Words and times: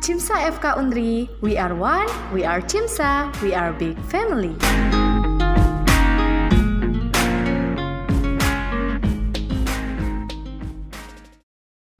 Cimsa 0.00 0.32
FK 0.48 0.80
Undri, 0.80 1.28
we 1.44 1.60
are 1.60 1.76
one, 1.76 2.08
we 2.32 2.40
are 2.40 2.64
Cimsa, 2.64 3.28
we 3.44 3.52
are 3.52 3.68
big 3.76 4.00
family. 4.08 4.56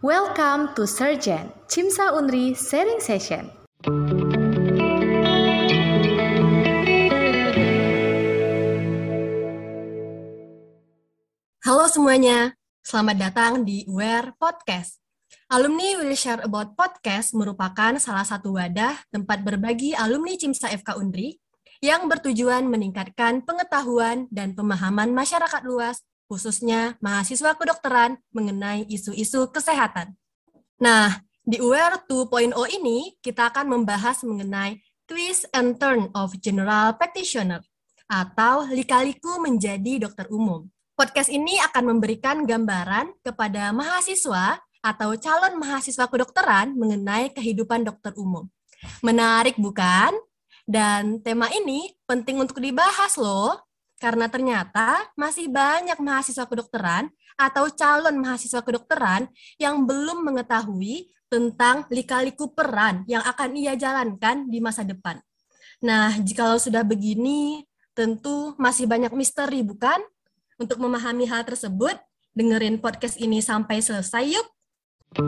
Welcome 0.01 0.73
to 0.81 0.89
Surgeon, 0.89 1.53
Cimsa 1.69 2.17
Undri 2.17 2.57
Sharing 2.57 3.05
Session. 3.05 3.53
Halo 11.61 11.85
semuanya, 11.93 12.57
selamat 12.81 13.17
datang 13.29 13.53
di 13.69 13.85
Aware 13.85 14.33
Podcast. 14.41 15.10
Alumni 15.51 15.99
Will 15.99 16.15
Share 16.15 16.47
About 16.47 16.79
Podcast 16.79 17.35
merupakan 17.35 17.99
salah 17.99 18.23
satu 18.23 18.55
wadah 18.55 18.95
tempat 19.11 19.43
berbagi 19.43 19.99
alumni 19.99 20.39
CIMSA 20.39 20.71
FK 20.79 20.95
Undri 20.95 21.43
yang 21.83 22.07
bertujuan 22.07 22.71
meningkatkan 22.71 23.43
pengetahuan 23.43 24.31
dan 24.31 24.55
pemahaman 24.55 25.11
masyarakat 25.11 25.67
luas, 25.67 26.07
khususnya 26.31 26.95
mahasiswa 27.03 27.59
kedokteran 27.59 28.23
mengenai 28.31 28.87
isu-isu 28.87 29.51
kesehatan. 29.51 30.15
Nah, 30.79 31.19
di 31.43 31.59
Aware 31.59 32.07
2.0 32.07 32.55
ini 32.71 33.19
kita 33.19 33.51
akan 33.51 33.75
membahas 33.75 34.23
mengenai 34.23 34.79
twist 35.11 35.51
and 35.51 35.83
turn 35.83 36.15
of 36.15 36.31
general 36.39 36.95
practitioner 36.95 37.59
atau 38.07 38.71
lika-liku 38.71 39.43
menjadi 39.43 40.07
dokter 40.07 40.31
umum. 40.31 40.71
Podcast 40.95 41.27
ini 41.27 41.59
akan 41.59 41.99
memberikan 41.99 42.47
gambaran 42.47 43.19
kepada 43.27 43.75
mahasiswa 43.75 44.63
atau 44.81 45.17
calon 45.17 45.61
mahasiswa 45.61 46.09
kedokteran 46.09 46.77
mengenai 46.77 47.33
kehidupan 47.33 47.85
dokter 47.85 48.17
umum. 48.17 48.49
Menarik 49.05 49.61
bukan? 49.61 50.13
Dan 50.65 51.21
tema 51.21 51.49
ini 51.53 51.93
penting 52.09 52.41
untuk 52.41 52.63
dibahas 52.63 53.19
loh, 53.21 53.59
karena 54.01 54.33
ternyata 54.33 55.13
masih 55.13 55.53
banyak 55.53 56.01
mahasiswa 56.01 56.49
kedokteran 56.49 57.13
atau 57.37 57.69
calon 57.73 58.17
mahasiswa 58.17 58.65
kedokteran 58.65 59.29
yang 59.61 59.85
belum 59.85 60.25
mengetahui 60.25 61.13
tentang 61.31 61.87
lika-liku 61.93 62.51
peran 62.51 63.05
yang 63.07 63.23
akan 63.23 63.55
ia 63.55 63.77
jalankan 63.77 64.49
di 64.51 64.59
masa 64.59 64.83
depan. 64.83 65.21
Nah, 65.81 66.13
jikalau 66.21 66.61
sudah 66.61 66.85
begini, 66.85 67.65
tentu 67.97 68.53
masih 68.61 68.85
banyak 68.85 69.13
misteri, 69.17 69.65
bukan? 69.65 70.01
Untuk 70.61 70.77
memahami 70.77 71.25
hal 71.25 71.45
tersebut, 71.49 71.97
dengerin 72.37 72.77
podcast 72.81 73.17
ini 73.17 73.41
sampai 73.41 73.81
selesai 73.81 74.29
yuk. 74.29 74.49
Halo, 75.11 75.27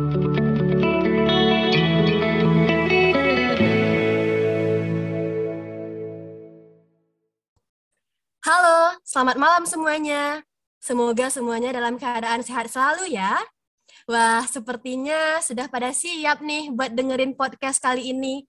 selamat 9.02 9.42
malam 9.42 9.66
semuanya. 9.66 10.46
Semoga 10.78 11.34
semuanya 11.34 11.74
dalam 11.74 11.98
keadaan 11.98 12.46
sehat 12.46 12.70
selalu 12.70 13.18
ya. 13.18 13.42
Wah, 14.06 14.46
sepertinya 14.46 15.42
sudah 15.42 15.66
pada 15.66 15.90
siap 15.90 16.38
nih 16.46 16.70
buat 16.70 16.94
dengerin 16.94 17.34
podcast 17.34 17.82
kali 17.82 18.14
ini. 18.14 18.46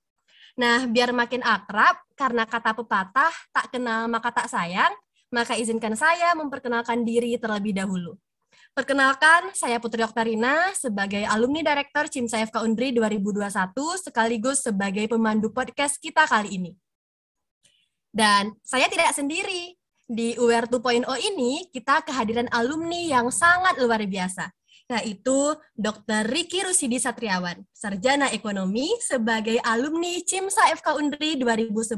Nah, 0.61 0.85
biar 0.85 1.17
makin 1.17 1.41
akrab, 1.41 1.97
karena 2.13 2.45
kata 2.45 2.77
pepatah, 2.77 3.33
tak 3.49 3.73
kenal 3.73 4.05
maka 4.05 4.29
tak 4.29 4.53
sayang, 4.53 4.93
maka 5.33 5.57
izinkan 5.57 5.97
saya 5.97 6.37
memperkenalkan 6.37 7.01
diri 7.01 7.33
terlebih 7.41 7.73
dahulu. 7.73 8.21
Perkenalkan, 8.73 9.53
saya 9.53 9.77
Putri 9.77 10.01
Oktarina 10.01 10.73
sebagai 10.73 11.21
alumni 11.29 11.61
Direktur 11.61 12.09
CIMSA 12.09 12.49
FK 12.49 12.65
Undri 12.65 12.89
2021 12.89 13.45
sekaligus 14.01 14.65
sebagai 14.65 15.05
pemandu 15.05 15.53
podcast 15.53 16.01
kita 16.01 16.25
kali 16.25 16.57
ini. 16.57 16.71
Dan 18.09 18.57
saya 18.65 18.89
tidak 18.89 19.13
sendiri. 19.13 19.77
Di 20.09 20.33
UR 20.41 20.65
2.0 20.65 21.05
ini, 21.05 21.69
kita 21.69 22.01
kehadiran 22.01 22.49
alumni 22.49 22.97
yang 22.97 23.29
sangat 23.29 23.77
luar 23.77 24.01
biasa, 24.09 24.49
yaitu 24.89 25.53
Dr. 25.77 26.25
Riki 26.33 26.65
Rusidi 26.65 26.97
Satriawan, 26.97 27.61
Sarjana 27.77 28.33
Ekonomi 28.33 28.89
sebagai 29.05 29.61
alumni 29.61 30.17
CIMSA 30.25 30.73
FK 30.81 30.97
Undri 30.97 31.37
2011 31.37 31.93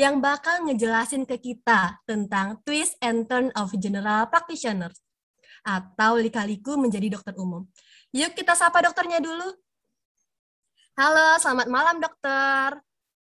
yang 0.00 0.16
bakal 0.24 0.64
ngejelasin 0.64 1.28
ke 1.28 1.36
kita 1.36 2.00
tentang 2.08 2.56
twist 2.64 2.96
and 3.04 3.28
turn 3.28 3.52
of 3.52 3.68
general 3.76 4.24
practitioners 4.32 4.96
atau 5.64 6.16
lika-liku 6.18 6.76
menjadi 6.80 7.16
dokter 7.16 7.34
umum. 7.36 7.64
Yuk 8.10 8.34
kita 8.34 8.58
sapa 8.58 8.82
dokternya 8.82 9.22
dulu. 9.22 9.54
Halo, 10.98 11.38
selamat 11.40 11.68
malam 11.70 11.96
dokter. 12.02 12.68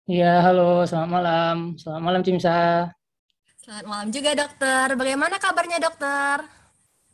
Iya, 0.09 0.43
halo, 0.43 0.83
selamat 0.83 1.11
malam. 1.15 1.57
Selamat 1.79 2.03
malam 2.03 2.23
Cimsa. 2.27 2.91
Selamat 3.63 3.87
malam 3.87 4.09
juga 4.11 4.31
dokter. 4.35 4.87
Bagaimana 4.99 5.39
kabarnya 5.39 5.79
dokter? 5.79 6.43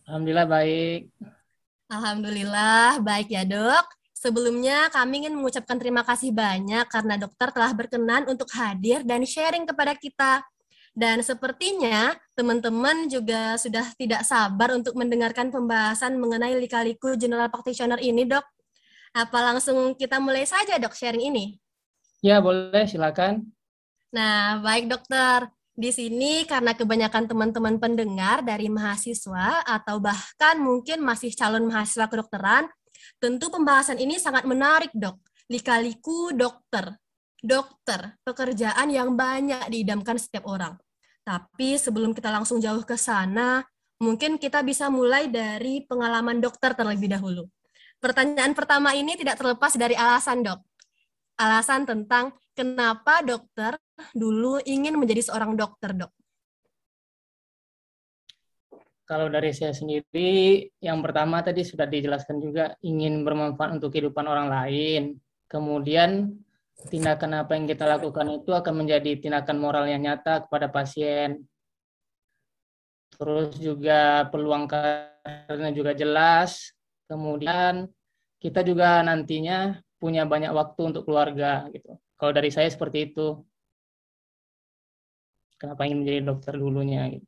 Alhamdulillah 0.09 0.49
baik. 0.49 1.13
Alhamdulillah 1.93 3.05
baik 3.05 3.29
ya 3.29 3.45
dok. 3.45 3.85
Sebelumnya 4.17 4.89
kami 4.89 5.23
ingin 5.23 5.37
mengucapkan 5.37 5.77
terima 5.77 6.01
kasih 6.03 6.33
banyak 6.33 6.89
karena 6.89 7.15
dokter 7.21 7.53
telah 7.53 7.71
berkenan 7.77 8.27
untuk 8.27 8.49
hadir 8.57 9.05
dan 9.05 9.23
sharing 9.23 9.69
kepada 9.69 9.93
kita. 9.95 10.43
Dan 10.98 11.22
sepertinya 11.22 12.10
teman-teman 12.34 13.06
juga 13.06 13.54
sudah 13.54 13.86
tidak 13.94 14.26
sabar 14.26 14.75
untuk 14.75 14.98
mendengarkan 14.98 15.54
pembahasan 15.54 16.19
mengenai 16.19 16.59
lika-liku 16.59 17.14
general 17.14 17.47
practitioner 17.54 18.03
ini, 18.03 18.26
dok. 18.26 18.42
Apa 19.14 19.54
langsung 19.54 19.94
kita 19.94 20.19
mulai 20.19 20.42
saja, 20.42 20.75
dok, 20.82 20.98
sharing 20.98 21.31
ini? 21.31 21.54
Ya, 22.19 22.42
boleh, 22.42 22.91
silakan. 22.91 23.47
Nah, 24.10 24.59
baik 24.59 24.91
dokter. 24.91 25.47
Di 25.78 25.94
sini 25.94 26.42
karena 26.42 26.75
kebanyakan 26.75 27.30
teman-teman 27.30 27.78
pendengar 27.78 28.42
dari 28.42 28.66
mahasiswa 28.66 29.62
atau 29.62 30.03
bahkan 30.03 30.59
mungkin 30.59 30.98
masih 30.98 31.30
calon 31.38 31.70
mahasiswa 31.70 32.10
kedokteran, 32.10 32.66
Tentu 33.19 33.50
pembahasan 33.50 33.98
ini 33.98 34.20
sangat 34.20 34.47
menarik, 34.47 34.94
dok. 34.94 35.19
Lika-liku 35.50 36.34
dokter. 36.36 36.94
Dokter, 37.38 38.19
pekerjaan 38.26 38.91
yang 38.91 39.15
banyak 39.15 39.70
diidamkan 39.70 40.19
setiap 40.19 40.47
orang. 40.50 40.75
Tapi 41.28 41.77
sebelum 41.77 42.16
kita 42.16 42.33
langsung 42.33 42.56
jauh 42.56 42.81
ke 42.89 42.97
sana, 42.97 43.61
mungkin 44.00 44.41
kita 44.41 44.65
bisa 44.65 44.89
mulai 44.89 45.28
dari 45.28 45.84
pengalaman 45.84 46.41
dokter 46.41 46.72
terlebih 46.72 47.12
dahulu. 47.12 47.44
Pertanyaan 48.00 48.56
pertama 48.56 48.97
ini 48.97 49.12
tidak 49.12 49.37
terlepas 49.37 49.77
dari 49.77 49.93
alasan, 49.93 50.41
dok. 50.41 50.65
Alasan 51.37 51.84
tentang 51.84 52.33
kenapa 52.56 53.21
dokter 53.21 53.77
dulu 54.16 54.56
ingin 54.65 54.97
menjadi 54.97 55.28
seorang 55.28 55.53
dokter, 55.53 55.93
dok. 55.93 56.09
Kalau 59.05 59.28
dari 59.28 59.53
saya 59.53 59.77
sendiri, 59.77 60.65
yang 60.81 61.05
pertama 61.05 61.45
tadi 61.45 61.60
sudah 61.60 61.84
dijelaskan 61.84 62.41
juga 62.41 62.72
ingin 62.81 63.21
bermanfaat 63.21 63.77
untuk 63.77 63.93
kehidupan 63.93 64.25
orang 64.25 64.49
lain. 64.49 65.21
Kemudian 65.45 66.41
tindakan 66.87 67.43
apa 67.43 67.59
yang 67.59 67.66
kita 67.66 67.83
lakukan 67.83 68.39
itu 68.39 68.55
akan 68.55 68.75
menjadi 68.87 69.19
tindakan 69.19 69.59
moral 69.59 69.91
yang 69.91 70.06
nyata 70.06 70.47
kepada 70.47 70.71
pasien. 70.71 71.43
Terus 73.19 73.59
juga 73.59 74.31
peluang 74.31 74.71
karirnya 74.71 75.75
juga 75.75 75.93
jelas. 75.99 76.71
Kemudian 77.11 77.91
kita 78.39 78.62
juga 78.62 79.03
nantinya 79.03 79.83
punya 79.99 80.22
banyak 80.22 80.55
waktu 80.55 80.94
untuk 80.94 81.03
keluarga 81.03 81.66
gitu. 81.75 81.99
Kalau 82.15 82.31
dari 82.31 82.55
saya 82.55 82.71
seperti 82.71 83.10
itu. 83.10 83.43
Kenapa 85.59 85.91
ingin 85.91 86.06
menjadi 86.06 86.21
dokter 86.22 86.55
dulunya 86.55 87.03
gitu. 87.10 87.27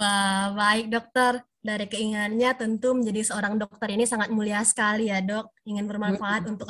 Wah, 0.00 0.56
baik 0.56 0.88
dokter. 0.88 1.44
Dari 1.64 1.88
keinginannya 1.88 2.50
tentu 2.60 2.92
menjadi 2.92 3.24
seorang 3.24 3.56
dokter 3.56 3.88
ini 3.88 4.04
sangat 4.04 4.28
mulia 4.28 4.60
sekali 4.68 5.08
ya 5.08 5.24
dok. 5.24 5.48
Ingin 5.64 5.88
bermanfaat 5.88 6.44
untuk 6.44 6.68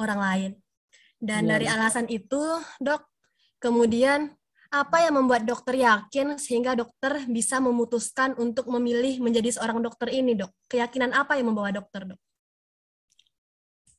orang 0.00 0.16
lain. 0.16 0.50
Dan 1.20 1.44
ya. 1.44 1.60
dari 1.60 1.68
alasan 1.68 2.08
itu 2.08 2.40
dok, 2.80 3.04
kemudian 3.60 4.32
apa 4.72 5.04
yang 5.04 5.20
membuat 5.20 5.44
dokter 5.44 5.84
yakin 5.84 6.40
sehingga 6.40 6.72
dokter 6.72 7.28
bisa 7.28 7.60
memutuskan 7.60 8.32
untuk 8.40 8.64
memilih 8.72 9.20
menjadi 9.20 9.60
seorang 9.60 9.84
dokter 9.84 10.08
ini 10.08 10.32
dok? 10.32 10.48
Keyakinan 10.72 11.12
apa 11.12 11.36
yang 11.36 11.52
membawa 11.52 11.68
dokter 11.68 12.08
dok? 12.08 12.20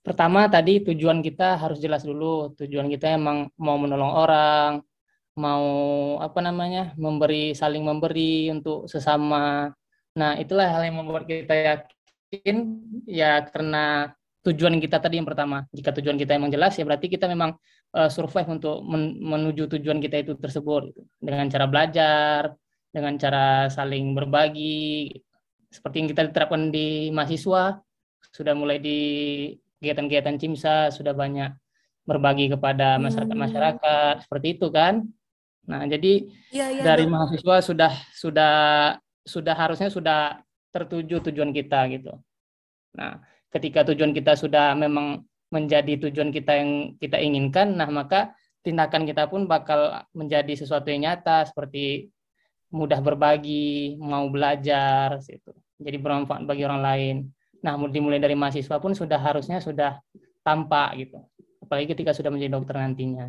Pertama 0.02 0.50
tadi 0.50 0.82
tujuan 0.82 1.22
kita 1.22 1.62
harus 1.62 1.78
jelas 1.78 2.02
dulu. 2.02 2.58
Tujuan 2.58 2.90
kita 2.90 3.14
emang 3.14 3.54
mau 3.62 3.78
menolong 3.78 4.10
orang, 4.10 4.82
mau 5.38 5.66
apa 6.18 6.42
namanya 6.42 6.98
memberi 6.98 7.54
saling 7.54 7.86
memberi 7.86 8.50
untuk 8.50 8.90
sesama 8.90 9.70
nah 10.12 10.36
itulah 10.36 10.68
hal 10.68 10.84
yang 10.84 11.00
membuat 11.00 11.24
kita 11.24 11.56
yakin 11.56 12.58
ya 13.08 13.44
karena 13.48 14.12
tujuan 14.42 14.82
kita 14.82 14.98
tadi 14.98 15.22
yang 15.22 15.28
pertama 15.30 15.70
jika 15.72 15.94
tujuan 16.02 16.18
kita 16.18 16.36
emang 16.36 16.50
jelas 16.50 16.74
ya 16.76 16.84
berarti 16.84 17.08
kita 17.08 17.30
memang 17.30 17.56
uh, 17.94 18.10
survive 18.10 18.50
untuk 18.50 18.82
men 18.84 19.22
menuju 19.22 19.70
tujuan 19.78 20.02
kita 20.02 20.26
itu 20.26 20.34
tersebut 20.36 20.92
gitu. 20.92 21.02
dengan 21.22 21.48
cara 21.48 21.66
belajar 21.70 22.42
dengan 22.92 23.16
cara 23.16 23.72
saling 23.72 24.18
berbagi 24.18 25.14
seperti 25.72 25.96
yang 26.04 26.10
kita 26.12 26.22
diterapkan 26.28 26.74
di 26.74 27.08
mahasiswa 27.16 27.80
sudah 28.32 28.54
mulai 28.56 28.82
di 28.82 29.00
kegiatan-kegiatan 29.80 30.36
CIMSA 30.38 30.94
sudah 30.94 31.16
banyak 31.16 31.52
berbagi 32.06 32.52
kepada 32.52 32.98
masyarakat-masyarakat 33.02 34.14
hmm. 34.20 34.24
seperti 34.26 34.48
itu 34.58 34.68
kan. 34.74 35.06
Nah, 35.70 35.86
jadi 35.86 36.26
ya, 36.50 36.74
ya, 36.74 36.84
dari 36.84 37.06
dong. 37.06 37.14
mahasiswa 37.14 37.56
sudah 37.62 37.94
sudah 38.14 38.56
sudah 39.26 39.54
harusnya 39.54 39.90
sudah 39.92 40.42
tertuju 40.72 41.22
tujuan 41.30 41.52
kita 41.52 41.88
gitu. 41.94 42.14
Nah, 42.96 43.22
ketika 43.52 43.86
tujuan 43.92 44.16
kita 44.16 44.34
sudah 44.40 44.74
memang 44.74 45.24
menjadi 45.52 46.00
tujuan 46.08 46.32
kita 46.32 46.52
yang 46.56 46.72
kita 46.96 47.20
inginkan, 47.20 47.76
nah 47.76 47.88
maka 47.92 48.32
tindakan 48.64 49.04
kita 49.04 49.28
pun 49.28 49.46
bakal 49.46 50.06
menjadi 50.16 50.56
sesuatu 50.56 50.88
yang 50.88 51.12
nyata 51.12 51.50
seperti 51.50 52.08
mudah 52.72 53.04
berbagi, 53.04 54.00
mau 54.00 54.32
belajar, 54.32 55.20
gitu. 55.28 55.52
jadi 55.76 56.00
bermanfaat 56.00 56.48
bagi 56.48 56.64
orang 56.64 56.82
lain. 56.82 57.16
Nah, 57.62 57.76
dimulai 57.92 58.18
dari 58.18 58.34
mahasiswa 58.34 58.80
pun 58.80 58.96
sudah 58.96 59.20
harusnya 59.20 59.60
sudah 59.60 60.00
tampak 60.42 61.04
gitu, 61.04 61.20
apalagi 61.62 61.92
ketika 61.94 62.16
sudah 62.16 62.32
menjadi 62.32 62.58
dokter 62.58 62.80
nantinya. 62.80 63.28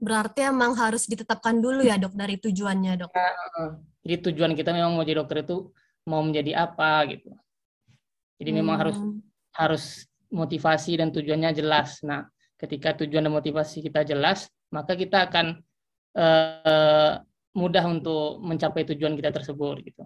Berarti 0.00 0.48
emang 0.48 0.72
harus 0.80 1.04
ditetapkan 1.04 1.60
dulu 1.60 1.84
ya 1.84 2.00
dok 2.00 2.16
dari 2.16 2.40
tujuannya 2.40 3.04
dok. 3.04 3.12
Nah, 3.12 3.76
jadi 4.00 4.16
tujuan 4.32 4.56
kita 4.56 4.72
memang 4.72 4.96
mau 4.96 5.04
jadi 5.04 5.20
dokter 5.20 5.44
itu 5.44 5.68
mau 6.08 6.24
menjadi 6.24 6.64
apa 6.64 7.04
gitu. 7.12 7.36
Jadi 8.40 8.50
hmm. 8.50 8.58
memang 8.64 8.76
harus 8.80 8.96
hmm. 8.96 9.20
harus 9.52 9.84
motivasi 10.32 10.96
dan 10.96 11.12
tujuannya 11.12 11.52
jelas. 11.52 12.00
Nah, 12.00 12.24
ketika 12.56 12.96
tujuan 13.04 13.28
dan 13.28 13.34
motivasi 13.36 13.84
kita 13.84 14.08
jelas, 14.08 14.48
maka 14.72 14.96
kita 14.96 15.28
akan 15.28 15.60
uh, 16.16 17.20
mudah 17.52 17.84
untuk 17.84 18.40
mencapai 18.40 18.86
tujuan 18.94 19.18
kita 19.18 19.34
tersebut 19.34 19.84
gitu. 19.84 20.02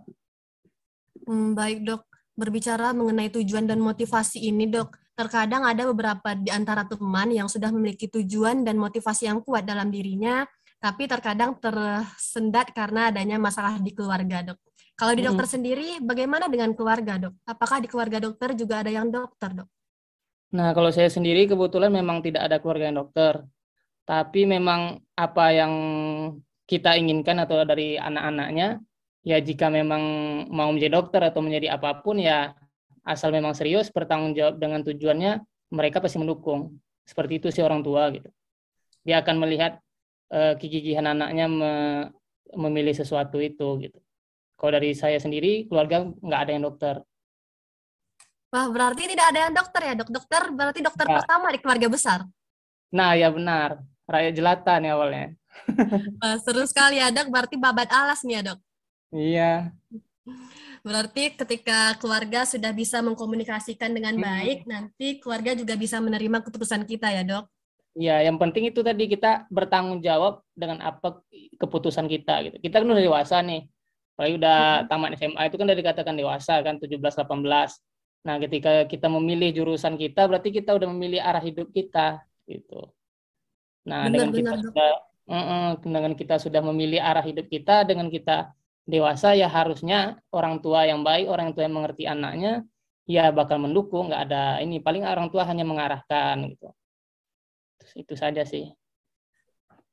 Hmm, 1.28 1.54
baik 1.54 1.86
dok, 1.86 2.02
berbicara 2.34 2.90
mengenai 2.90 3.30
tujuan 3.30 3.68
dan 3.68 3.78
motivasi 3.78 4.42
ini 4.42 4.66
dok, 4.66 4.96
terkadang 5.14 5.62
ada 5.62 5.86
beberapa 5.88 6.34
di 6.34 6.50
antara 6.50 6.82
teman 6.86 7.30
yang 7.30 7.46
sudah 7.46 7.70
memiliki 7.70 8.10
tujuan 8.10 8.66
dan 8.66 8.74
motivasi 8.78 9.30
yang 9.30 9.38
kuat 9.40 9.62
dalam 9.62 9.88
dirinya, 9.88 10.42
tapi 10.82 11.08
terkadang 11.08 11.56
tersendat 11.56 12.74
karena 12.74 13.08
adanya 13.08 13.38
masalah 13.38 13.78
di 13.78 13.94
keluarga 13.94 14.52
dok. 14.52 14.58
Kalau 14.94 15.14
di 15.16 15.22
dokter 15.26 15.46
hmm. 15.48 15.54
sendiri, 15.58 15.88
bagaimana 16.02 16.46
dengan 16.46 16.70
keluarga 16.74 17.18
dok? 17.18 17.34
Apakah 17.46 17.82
di 17.82 17.88
keluarga 17.90 18.22
dokter 18.22 18.54
juga 18.54 18.82
ada 18.82 18.90
yang 18.90 19.10
dokter 19.10 19.64
dok? 19.64 19.68
Nah, 20.54 20.70
kalau 20.70 20.94
saya 20.94 21.10
sendiri 21.10 21.50
kebetulan 21.50 21.90
memang 21.90 22.22
tidak 22.22 22.46
ada 22.46 22.62
keluarga 22.62 22.86
yang 22.90 22.98
dokter. 23.02 23.42
Tapi 24.04 24.46
memang 24.46 25.00
apa 25.18 25.46
yang 25.50 25.72
kita 26.68 26.94
inginkan 26.94 27.42
atau 27.42 27.64
dari 27.64 27.98
anak-anaknya, 27.98 28.78
ya 29.24 29.40
jika 29.40 29.72
memang 29.72 30.02
mau 30.52 30.70
menjadi 30.70 31.00
dokter 31.00 31.20
atau 31.26 31.40
menjadi 31.40 31.74
apa 31.74 32.04
pun 32.04 32.20
ya 32.20 32.52
asal 33.04 33.30
memang 33.30 33.52
serius 33.52 33.92
bertanggung 33.92 34.32
jawab 34.32 34.56
dengan 34.56 34.80
tujuannya, 34.80 35.44
mereka 35.70 36.00
pasti 36.00 36.16
mendukung. 36.16 36.80
Seperti 37.04 37.36
itu 37.38 37.48
sih 37.52 37.60
orang 37.60 37.84
tua 37.84 38.08
gitu. 38.10 38.28
Dia 39.04 39.20
akan 39.20 39.36
melihat 39.44 39.76
uh, 40.32 40.56
kegigihan 40.56 41.04
anaknya 41.12 41.46
me 41.46 41.72
memilih 42.54 42.94
sesuatu 42.96 43.40
itu 43.42 43.80
gitu. 43.82 43.98
Kalau 44.54 44.72
dari 44.78 44.94
saya 44.94 45.18
sendiri, 45.18 45.66
keluarga 45.68 46.06
nggak 46.06 46.40
ada 46.40 46.50
yang 46.54 46.64
dokter. 46.64 46.94
Wah, 48.54 48.70
berarti 48.70 49.10
tidak 49.10 49.34
ada 49.34 49.38
yang 49.50 49.52
dokter 49.52 49.80
ya, 49.82 49.92
dok? 49.98 50.10
Dokter 50.14 50.42
berarti 50.54 50.78
dokter 50.78 51.06
ya. 51.10 51.14
pertama 51.18 51.50
di 51.50 51.58
keluarga 51.58 51.88
besar? 51.90 52.18
Nah, 52.94 53.18
ya 53.18 53.34
benar. 53.34 53.82
Rakyat 54.06 54.32
jelata 54.38 54.78
nih 54.78 54.94
awalnya. 54.94 55.34
Wah, 56.22 56.38
seru 56.38 56.62
sekali 56.62 57.02
ya, 57.02 57.10
dok. 57.10 57.34
Berarti 57.34 57.58
babat 57.58 57.90
alas 57.90 58.22
nih 58.22 58.38
ya, 58.38 58.42
dok? 58.54 58.58
Iya. 59.10 59.52
Berarti 60.84 61.32
ketika 61.36 61.96
keluarga 62.00 62.44
sudah 62.48 62.72
bisa 62.72 63.00
mengkomunikasikan 63.00 63.92
dengan 63.92 64.16
baik, 64.16 64.64
hmm. 64.64 64.68
nanti 64.68 65.20
keluarga 65.20 65.56
juga 65.56 65.76
bisa 65.76 66.00
menerima 66.00 66.44
keputusan 66.44 66.84
kita 66.84 67.12
ya, 67.12 67.24
dok? 67.24 67.44
Iya, 67.94 68.26
yang 68.26 68.42
penting 68.42 68.68
itu 68.74 68.82
tadi 68.82 69.06
kita 69.06 69.46
bertanggung 69.54 70.02
jawab 70.02 70.42
dengan 70.50 70.82
apa 70.82 71.22
keputusan 71.56 72.10
kita 72.10 72.42
gitu. 72.50 72.56
Kita 72.58 72.82
kan 72.82 72.90
udah 72.90 73.04
dewasa 73.04 73.38
nih. 73.38 73.70
Apalagi 74.14 74.34
udah 74.38 74.58
tamat 74.90 75.10
SMA 75.18 75.42
itu 75.46 75.56
kan 75.58 75.66
udah 75.66 75.78
dikatakan 75.78 76.14
dewasa 76.18 76.54
kan 76.66 76.74
17 76.82 76.98
18. 76.98 78.26
Nah, 78.26 78.36
ketika 78.42 78.72
kita 78.90 79.06
memilih 79.06 79.54
jurusan 79.54 79.94
kita 79.94 80.26
berarti 80.26 80.50
kita 80.50 80.74
udah 80.74 80.88
memilih 80.90 81.22
arah 81.22 81.42
hidup 81.44 81.70
kita 81.70 82.18
gitu. 82.50 82.90
Nah, 83.86 84.10
benar, 84.10 84.12
dengan 84.12 84.30
kita 84.32 84.52
benar, 84.58 84.64
sudah 84.64 84.90
uh 85.24 85.36
-uh, 85.38 85.68
dengan 85.78 86.12
kita 86.18 86.34
sudah 86.42 86.60
memilih 86.66 86.98
arah 86.98 87.22
hidup 87.22 87.46
kita 87.46 87.86
dengan 87.86 88.10
kita 88.10 88.50
dewasa 88.84 89.32
ya 89.32 89.48
harusnya 89.48 90.20
orang 90.28 90.60
tua 90.60 90.84
yang 90.84 91.00
baik, 91.00 91.28
orang 91.28 91.56
tua 91.56 91.64
yang 91.64 91.76
mengerti 91.76 92.04
anaknya 92.04 92.64
ya 93.04 93.28
bakal 93.32 93.60
mendukung, 93.60 94.08
nggak 94.08 94.22
ada 94.28 94.44
ini 94.64 94.80
paling 94.80 95.04
orang 95.04 95.28
tua 95.28 95.44
hanya 95.44 95.64
mengarahkan 95.64 96.36
gitu. 96.52 96.68
Itu 97.96 98.14
saja 98.16 98.44
sih. 98.48 98.72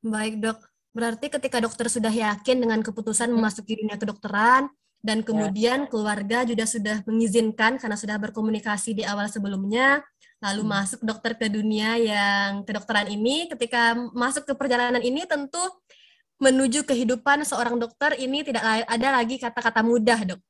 Baik, 0.02 0.40
Dok. 0.42 0.60
Berarti 0.92 1.32
ketika 1.32 1.64
dokter 1.64 1.88
sudah 1.88 2.12
yakin 2.12 2.58
dengan 2.60 2.80
keputusan 2.84 3.32
hmm. 3.32 3.36
memasuki 3.40 3.80
dunia 3.80 3.96
kedokteran 3.96 4.68
dan 5.00 5.24
ya. 5.24 5.26
kemudian 5.26 5.80
ya. 5.86 5.88
keluarga 5.88 6.44
juga 6.44 6.68
sudah 6.68 7.00
mengizinkan 7.08 7.80
karena 7.80 7.96
sudah 7.96 8.20
berkomunikasi 8.20 9.00
di 9.00 9.04
awal 9.08 9.32
sebelumnya, 9.32 10.04
lalu 10.44 10.68
hmm. 10.68 10.72
masuk 10.72 11.00
dokter 11.06 11.38
ke 11.40 11.48
dunia 11.48 11.96
yang 11.96 12.68
kedokteran 12.68 13.08
ini, 13.08 13.48
ketika 13.48 13.96
masuk 14.12 14.44
ke 14.44 14.54
perjalanan 14.58 15.00
ini 15.00 15.24
tentu 15.24 15.62
menuju 16.42 16.90
kehidupan 16.90 17.46
seorang 17.46 17.78
dokter 17.78 18.18
ini 18.18 18.42
tidak 18.42 18.66
ada 18.66 19.08
lagi 19.14 19.38
kata-kata 19.38 19.86
mudah, 19.86 20.20
Dok. 20.34 20.42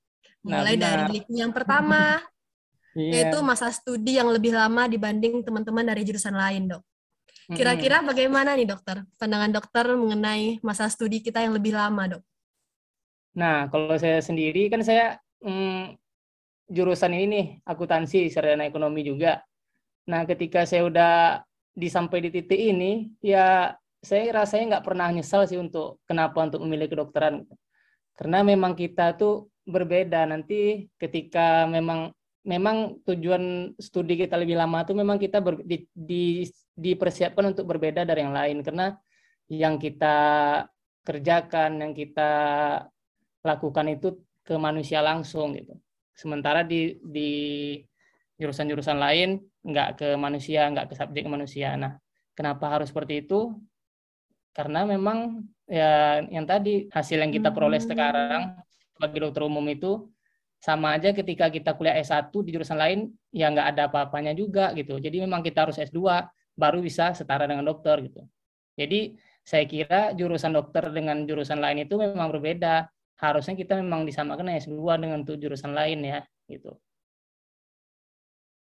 Nah, 0.47 0.63
Mulai 0.63 0.75
nah, 0.79 1.05
dari 1.05 1.19
yang 1.35 1.51
pertama, 1.51 2.23
yeah. 2.97 3.27
yaitu 3.27 3.43
masa 3.43 3.67
studi 3.69 4.15
yang 4.15 4.31
lebih 4.31 4.55
lama 4.55 4.87
dibanding 4.87 5.43
teman-teman 5.43 5.83
dari 5.83 6.07
jurusan 6.07 6.33
lain, 6.33 6.71
Dok. 6.71 6.83
Kira-kira 7.51 7.99
bagaimana 7.99 8.55
nih 8.55 8.63
dokter, 8.63 9.03
pandangan 9.19 9.51
dokter 9.51 9.85
mengenai 9.91 10.63
masa 10.63 10.87
studi 10.87 11.19
kita 11.19 11.43
yang 11.43 11.51
lebih 11.51 11.75
lama 11.75 12.17
dok? 12.17 12.23
Nah, 13.35 13.67
kalau 13.67 13.95
saya 13.99 14.23
sendiri 14.23 14.71
kan 14.71 14.79
saya 14.83 15.19
hmm, 15.43 15.99
jurusan 16.71 17.11
ini 17.11 17.25
nih, 17.27 17.45
akuntansi, 17.67 18.31
sarjana 18.31 18.67
ekonomi 18.67 19.03
juga. 19.03 19.43
Nah, 20.07 20.23
ketika 20.23 20.63
saya 20.63 20.87
udah 20.87 21.13
disampai 21.75 22.23
di 22.23 22.29
titik 22.31 22.59
ini, 22.59 23.11
ya 23.19 23.75
saya 24.01 24.33
rasanya 24.33 24.77
nggak 24.77 24.85
pernah 24.85 25.07
nyesal 25.13 25.45
sih 25.45 25.61
untuk 25.61 26.01
kenapa 26.09 26.41
untuk 26.41 26.65
memilih 26.65 26.89
kedokteran. 26.89 27.45
Karena 28.17 28.41
memang 28.41 28.73
kita 28.73 29.13
tuh 29.13 29.53
berbeda. 29.65 30.25
Nanti 30.25 30.89
ketika 30.97 31.69
memang 31.69 32.09
memang 32.41 32.97
tujuan 33.05 33.77
studi 33.77 34.17
kita 34.17 34.41
lebih 34.41 34.57
lama 34.57 34.81
itu 34.81 34.97
memang 34.97 35.21
kita 35.21 35.37
ber, 35.45 35.61
di, 35.61 35.85
di, 35.93 36.49
dipersiapkan 36.73 37.53
untuk 37.53 37.69
berbeda 37.69 38.01
dari 38.01 38.25
yang 38.25 38.33
lain. 38.33 38.65
Karena 38.65 38.89
yang 39.53 39.77
kita 39.77 40.17
kerjakan 41.05 41.81
yang 41.81 41.93
kita 41.93 42.31
lakukan 43.45 43.85
itu 43.89 44.17
ke 44.41 44.57
manusia 44.57 45.05
langsung 45.05 45.53
gitu. 45.53 45.77
Sementara 46.17 46.65
di 46.65 46.97
di 47.05 47.31
jurusan-jurusan 48.41 48.97
lain 48.97 49.37
nggak 49.61 49.89
ke 50.01 50.07
manusia 50.17 50.65
nggak 50.73 50.89
ke 50.89 50.93
subjek 50.97 51.25
manusia. 51.29 51.77
Nah 51.77 52.01
kenapa 52.33 52.73
harus 52.73 52.89
seperti 52.89 53.21
itu 53.25 53.53
karena 54.51 54.83
memang 54.83 55.47
ya 55.63 56.19
yang 56.27 56.43
tadi 56.43 56.91
hasil 56.91 57.17
yang 57.19 57.31
kita 57.31 57.55
peroleh 57.55 57.79
hmm. 57.79 57.87
sekarang 57.87 58.41
sebagai 58.95 59.19
dokter 59.23 59.41
umum 59.47 59.63
itu 59.71 60.11
sama 60.61 60.93
aja 60.93 61.09
ketika 61.09 61.49
kita 61.49 61.73
kuliah 61.73 61.97
S1 61.97 62.29
di 62.45 62.53
jurusan 62.53 62.77
lain 62.77 63.09
ya 63.33 63.49
nggak 63.49 63.67
ada 63.73 63.81
apa-apanya 63.89 64.37
juga 64.37 64.69
gitu. 64.77 65.01
Jadi 65.01 65.25
memang 65.25 65.41
kita 65.41 65.65
harus 65.65 65.81
S2 65.81 65.97
baru 66.53 66.85
bisa 66.85 67.17
setara 67.17 67.49
dengan 67.49 67.65
dokter 67.65 67.97
gitu. 68.05 68.21
Jadi 68.77 69.17
saya 69.41 69.65
kira 69.65 70.13
jurusan 70.13 70.53
dokter 70.53 70.93
dengan 70.93 71.25
jurusan 71.25 71.57
lain 71.57 71.89
itu 71.89 71.97
memang 71.97 72.29
berbeda. 72.29 72.85
Harusnya 73.17 73.57
kita 73.57 73.73
memang 73.81 74.05
disamakan 74.05 74.53
S2 74.61 74.77
dengan 75.01 75.25
tuh 75.25 75.41
jurusan 75.41 75.73
lain 75.73 76.05
ya 76.05 76.21
gitu. 76.45 76.77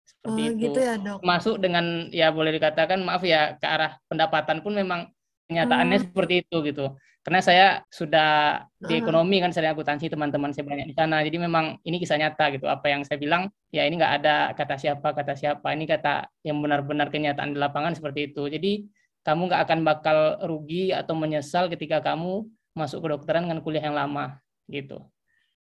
Seperti 0.05 0.43
oh, 0.43 0.49
itu. 0.53 0.63
gitu 0.69 0.79
ya, 0.85 0.95
Dok. 1.01 1.19
Masuk 1.25 1.57
dengan 1.65 2.13
ya 2.13 2.29
boleh 2.29 2.53
dikatakan 2.61 3.01
maaf 3.01 3.25
ya 3.25 3.57
ke 3.57 3.65
arah 3.65 3.97
pendapatan 4.05 4.61
pun 4.61 4.77
memang 4.77 5.09
kenyataannya 5.47 5.99
hmm. 5.99 6.07
seperti 6.11 6.35
itu 6.47 6.57
gitu. 6.67 6.87
Karena 7.27 7.43
saya 7.43 7.67
sudah 7.91 8.63
di 8.79 9.03
ekonomi 9.03 9.43
kan 9.43 9.51
saya 9.51 9.75
akuntansi 9.75 10.07
teman-teman 10.07 10.55
saya 10.55 10.63
banyak 10.63 10.87
di 10.87 10.95
sana. 10.95 11.27
Jadi 11.27 11.43
memang 11.43 11.75
ini 11.83 11.99
kisah 11.99 12.23
nyata 12.23 12.55
gitu. 12.55 12.71
Apa 12.71 12.87
yang 12.87 13.03
saya 13.03 13.19
bilang 13.19 13.51
ya 13.75 13.83
ini 13.83 13.99
nggak 13.99 14.13
ada 14.23 14.55
kata 14.55 14.79
siapa 14.79 15.11
kata 15.11 15.35
siapa. 15.35 15.75
Ini 15.75 15.91
kata 15.91 16.31
yang 16.47 16.63
benar-benar 16.63 17.11
kenyataan 17.11 17.51
di 17.51 17.59
lapangan 17.59 17.99
seperti 17.99 18.31
itu. 18.31 18.47
Jadi 18.47 18.87
kamu 19.27 19.51
nggak 19.51 19.63
akan 19.67 19.79
bakal 19.83 20.19
rugi 20.47 20.95
atau 20.95 21.19
menyesal 21.19 21.67
ketika 21.67 21.99
kamu 21.99 22.47
masuk 22.79 23.03
ke 23.03 23.09
dokteran 23.11 23.51
dengan 23.51 23.59
kuliah 23.59 23.83
yang 23.83 23.99
lama 23.99 24.39
gitu. 24.71 25.03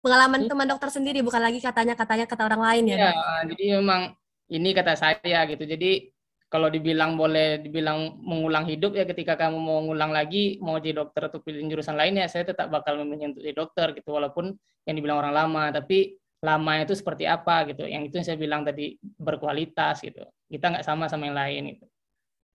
Pengalaman 0.04 0.52
teman 0.52 0.68
dokter 0.68 0.92
sendiri 0.92 1.24
bukan 1.24 1.40
lagi 1.40 1.64
katanya 1.64 1.96
katanya 1.96 2.28
kata 2.28 2.44
orang 2.44 2.60
lain 2.60 2.92
ya, 2.92 3.08
ya 3.08 3.12
jadi 3.48 3.80
memang 3.80 4.12
ini 4.52 4.70
kata 4.76 5.00
saya 5.00 5.48
gitu. 5.48 5.64
Jadi 5.64 6.12
kalau 6.54 6.70
dibilang 6.70 7.18
boleh 7.18 7.58
dibilang 7.66 8.22
mengulang 8.22 8.70
hidup 8.70 8.94
ya 8.94 9.10
ketika 9.10 9.34
kamu 9.34 9.58
mau 9.58 9.82
ngulang 9.82 10.14
lagi 10.14 10.62
mau 10.62 10.78
jadi 10.78 11.02
dokter 11.02 11.26
atau 11.26 11.42
pilih 11.42 11.66
jurusan 11.66 11.98
lain 11.98 12.22
ya 12.22 12.30
saya 12.30 12.46
tetap 12.46 12.70
bakal 12.70 13.02
memilih 13.02 13.34
untuk 13.34 13.42
jadi 13.42 13.58
dokter 13.58 13.98
gitu 13.98 14.14
walaupun 14.14 14.54
yang 14.86 14.94
dibilang 14.94 15.18
orang 15.26 15.34
lama 15.34 15.74
tapi 15.74 16.22
lama 16.44 16.72
itu 16.84 16.94
seperti 16.94 17.24
apa 17.24 17.64
gitu. 17.72 17.88
Yang 17.88 18.12
itu 18.12 18.16
yang 18.20 18.28
saya 18.28 18.38
bilang 18.38 18.62
tadi 18.68 19.00
berkualitas 19.00 20.04
gitu. 20.04 20.28
Kita 20.52 20.76
nggak 20.76 20.84
sama 20.84 21.08
sama 21.08 21.32
yang 21.32 21.40
lain 21.40 21.80
itu. 21.80 21.86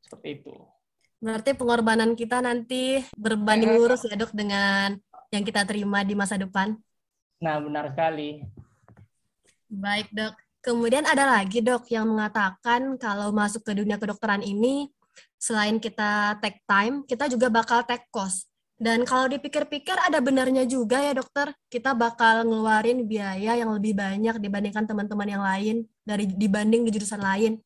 Seperti 0.05 0.45
itu. 0.45 0.55
Berarti 1.19 1.57
pengorbanan 1.57 2.15
kita 2.15 2.45
nanti 2.45 3.03
berbanding 3.17 3.75
lurus 3.75 4.07
ya 4.07 4.15
dok 4.15 4.31
dengan 4.37 4.95
yang 5.33 5.43
kita 5.43 5.65
terima 5.65 6.05
di 6.05 6.15
masa 6.15 6.37
depan. 6.37 6.77
Nah 7.41 7.57
benar 7.59 7.91
sekali. 7.91 8.45
Baik 9.73 10.13
dok. 10.13 10.37
Kemudian 10.59 11.07
ada 11.07 11.39
lagi 11.39 11.63
dok 11.63 11.87
yang 11.89 12.11
mengatakan 12.11 12.99
kalau 12.99 13.31
masuk 13.31 13.63
ke 13.63 13.79
dunia 13.79 13.95
kedokteran 13.95 14.43
ini 14.43 14.91
selain 15.39 15.79
kita 15.79 16.37
take 16.43 16.67
time, 16.67 17.07
kita 17.07 17.31
juga 17.31 17.47
bakal 17.47 17.87
take 17.87 18.11
cost. 18.11 18.51
Dan 18.79 19.03
kalau 19.03 19.27
dipikir-pikir 19.27 19.95
ada 19.99 20.23
benarnya 20.23 20.63
juga 20.63 21.03
ya 21.03 21.11
dokter, 21.11 21.51
kita 21.67 21.99
bakal 21.99 22.47
ngeluarin 22.47 23.03
biaya 23.11 23.59
yang 23.59 23.75
lebih 23.75 23.99
banyak 23.99 24.39
dibandingkan 24.39 24.87
teman-teman 24.87 25.27
yang 25.27 25.43
lain 25.43 25.77
dari 26.07 26.31
dibanding 26.31 26.87
di 26.87 26.95
jurusan 26.95 27.19
lain. 27.19 27.59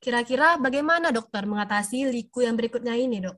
Kira-kira 0.00 0.60
bagaimana 0.60 1.12
dokter 1.12 1.48
mengatasi 1.48 2.08
liku 2.12 2.44
yang 2.44 2.60
berikutnya 2.60 2.92
ini, 2.92 3.24
dok? 3.24 3.36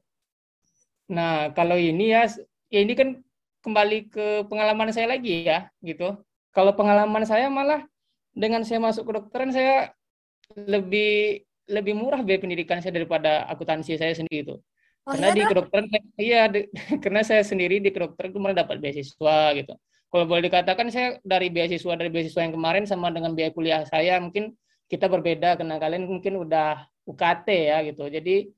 Nah, 1.14 1.54
kalau 1.54 1.78
ini 1.78 2.10
ya, 2.10 2.26
ya 2.70 2.82
ini 2.82 2.94
kan 2.98 3.18
kembali 3.62 4.10
ke 4.10 4.26
pengalaman 4.50 4.90
saya 4.90 5.14
lagi 5.14 5.46
ya, 5.46 5.70
gitu. 5.78 6.18
Kalau 6.50 6.74
pengalaman 6.74 7.22
saya 7.22 7.46
malah 7.46 7.86
dengan 8.32 8.64
saya 8.64 8.80
masuk 8.80 9.08
ke 9.08 9.12
dokteran 9.20 9.52
saya 9.52 9.92
lebih 10.56 11.44
lebih 11.68 11.94
murah 11.94 12.20
biaya 12.20 12.42
pendidikan 12.42 12.82
saya 12.82 12.96
daripada 12.96 13.46
akuntansi 13.48 13.96
saya 13.96 14.12
sendiri 14.16 14.44
itu. 14.44 14.56
Oh, 15.02 15.18
karena 15.18 15.34
iya, 15.34 15.34
di 15.34 15.42
kedokteran 15.50 15.86
iya 16.14 16.40
di, 16.46 16.60
karena 17.04 17.20
saya 17.26 17.42
sendiri 17.42 17.82
di 17.82 17.90
kedokteran 17.90 18.30
itu 18.30 18.40
malah 18.42 18.56
dapat 18.62 18.78
beasiswa 18.78 19.38
gitu. 19.58 19.74
Kalau 20.12 20.24
boleh 20.28 20.44
dikatakan 20.44 20.92
saya 20.92 21.16
dari 21.24 21.48
beasiswa 21.48 21.92
dari 21.96 22.10
beasiswa 22.12 22.40
yang 22.44 22.54
kemarin 22.54 22.84
sama 22.84 23.08
dengan 23.08 23.32
biaya 23.32 23.50
kuliah 23.50 23.82
saya 23.88 24.20
mungkin 24.20 24.52
kita 24.86 25.08
berbeda 25.08 25.56
karena 25.56 25.80
kalian 25.80 26.04
mungkin 26.04 26.36
udah 26.44 26.84
UKT 27.08 27.48
ya 27.48 27.78
gitu. 27.86 28.06
Jadi 28.08 28.50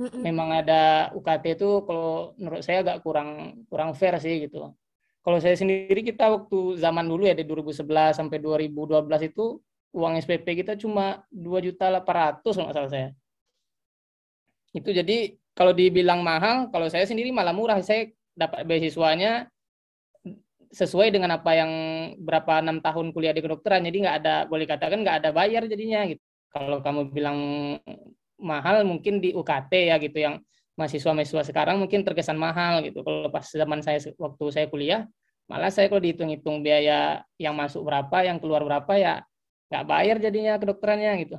mm 0.00 0.24
memang 0.24 0.48
ada 0.64 1.12
UKT 1.12 1.60
itu 1.60 1.84
kalau 1.84 2.32
menurut 2.40 2.64
saya 2.64 2.80
agak 2.80 3.04
kurang 3.04 3.60
kurang 3.68 3.92
fair 3.92 4.16
sih 4.16 4.48
gitu. 4.48 4.72
Kalau 5.20 5.36
saya 5.36 5.52
sendiri 5.52 6.00
kita 6.00 6.32
waktu 6.32 6.80
zaman 6.80 7.04
dulu 7.04 7.28
ya 7.28 7.36
di 7.36 7.44
2011 7.44 8.16
sampai 8.16 8.40
2012 8.40 9.04
itu 9.28 9.60
uang 9.92 10.16
SPP 10.16 10.64
kita 10.64 10.80
cuma 10.80 11.20
2 11.28 11.66
juta 11.66 11.92
800 11.92 12.40
kalau 12.56 12.72
salah 12.72 12.90
saya. 12.90 13.08
Itu 14.72 14.94
jadi 14.94 15.36
kalau 15.52 15.76
dibilang 15.76 16.24
mahal, 16.24 16.72
kalau 16.72 16.88
saya 16.88 17.04
sendiri 17.04 17.34
malah 17.34 17.52
murah. 17.52 17.82
Saya 17.84 18.08
dapat 18.32 18.64
beasiswanya 18.64 19.50
sesuai 20.70 21.10
dengan 21.10 21.34
apa 21.34 21.50
yang 21.52 21.72
berapa 22.22 22.62
enam 22.62 22.78
tahun 22.78 23.10
kuliah 23.10 23.34
di 23.34 23.42
kedokteran 23.42 23.82
jadi 23.82 23.96
nggak 24.06 24.16
ada 24.22 24.34
boleh 24.46 24.70
katakan 24.70 25.02
nggak 25.02 25.16
ada 25.18 25.30
bayar 25.34 25.66
jadinya 25.66 26.06
gitu 26.06 26.22
kalau 26.54 26.78
kamu 26.78 27.10
bilang 27.10 27.38
mahal 28.38 28.86
mungkin 28.86 29.18
di 29.18 29.34
UKT 29.34 29.90
ya 29.90 29.98
gitu 29.98 30.18
yang 30.22 30.38
mahasiswa-mahasiswa 30.80 31.52
sekarang 31.52 31.76
mungkin 31.76 32.00
terkesan 32.00 32.40
mahal 32.40 32.80
gitu. 32.80 33.04
Kalau 33.04 33.28
pas 33.28 33.44
zaman 33.44 33.84
saya 33.84 34.00
waktu 34.16 34.44
saya 34.48 34.66
kuliah 34.72 35.04
malah 35.44 35.68
saya 35.68 35.92
kalau 35.92 36.00
dihitung-hitung 36.00 36.64
biaya 36.64 37.26
yang 37.36 37.52
masuk 37.52 37.84
berapa 37.84 38.22
yang 38.22 38.38
keluar 38.40 38.62
berapa 38.64 38.92
ya 38.96 39.20
nggak 39.68 39.84
bayar 39.84 40.16
jadinya 40.16 40.56
kedokterannya 40.56 41.12
gitu. 41.26 41.36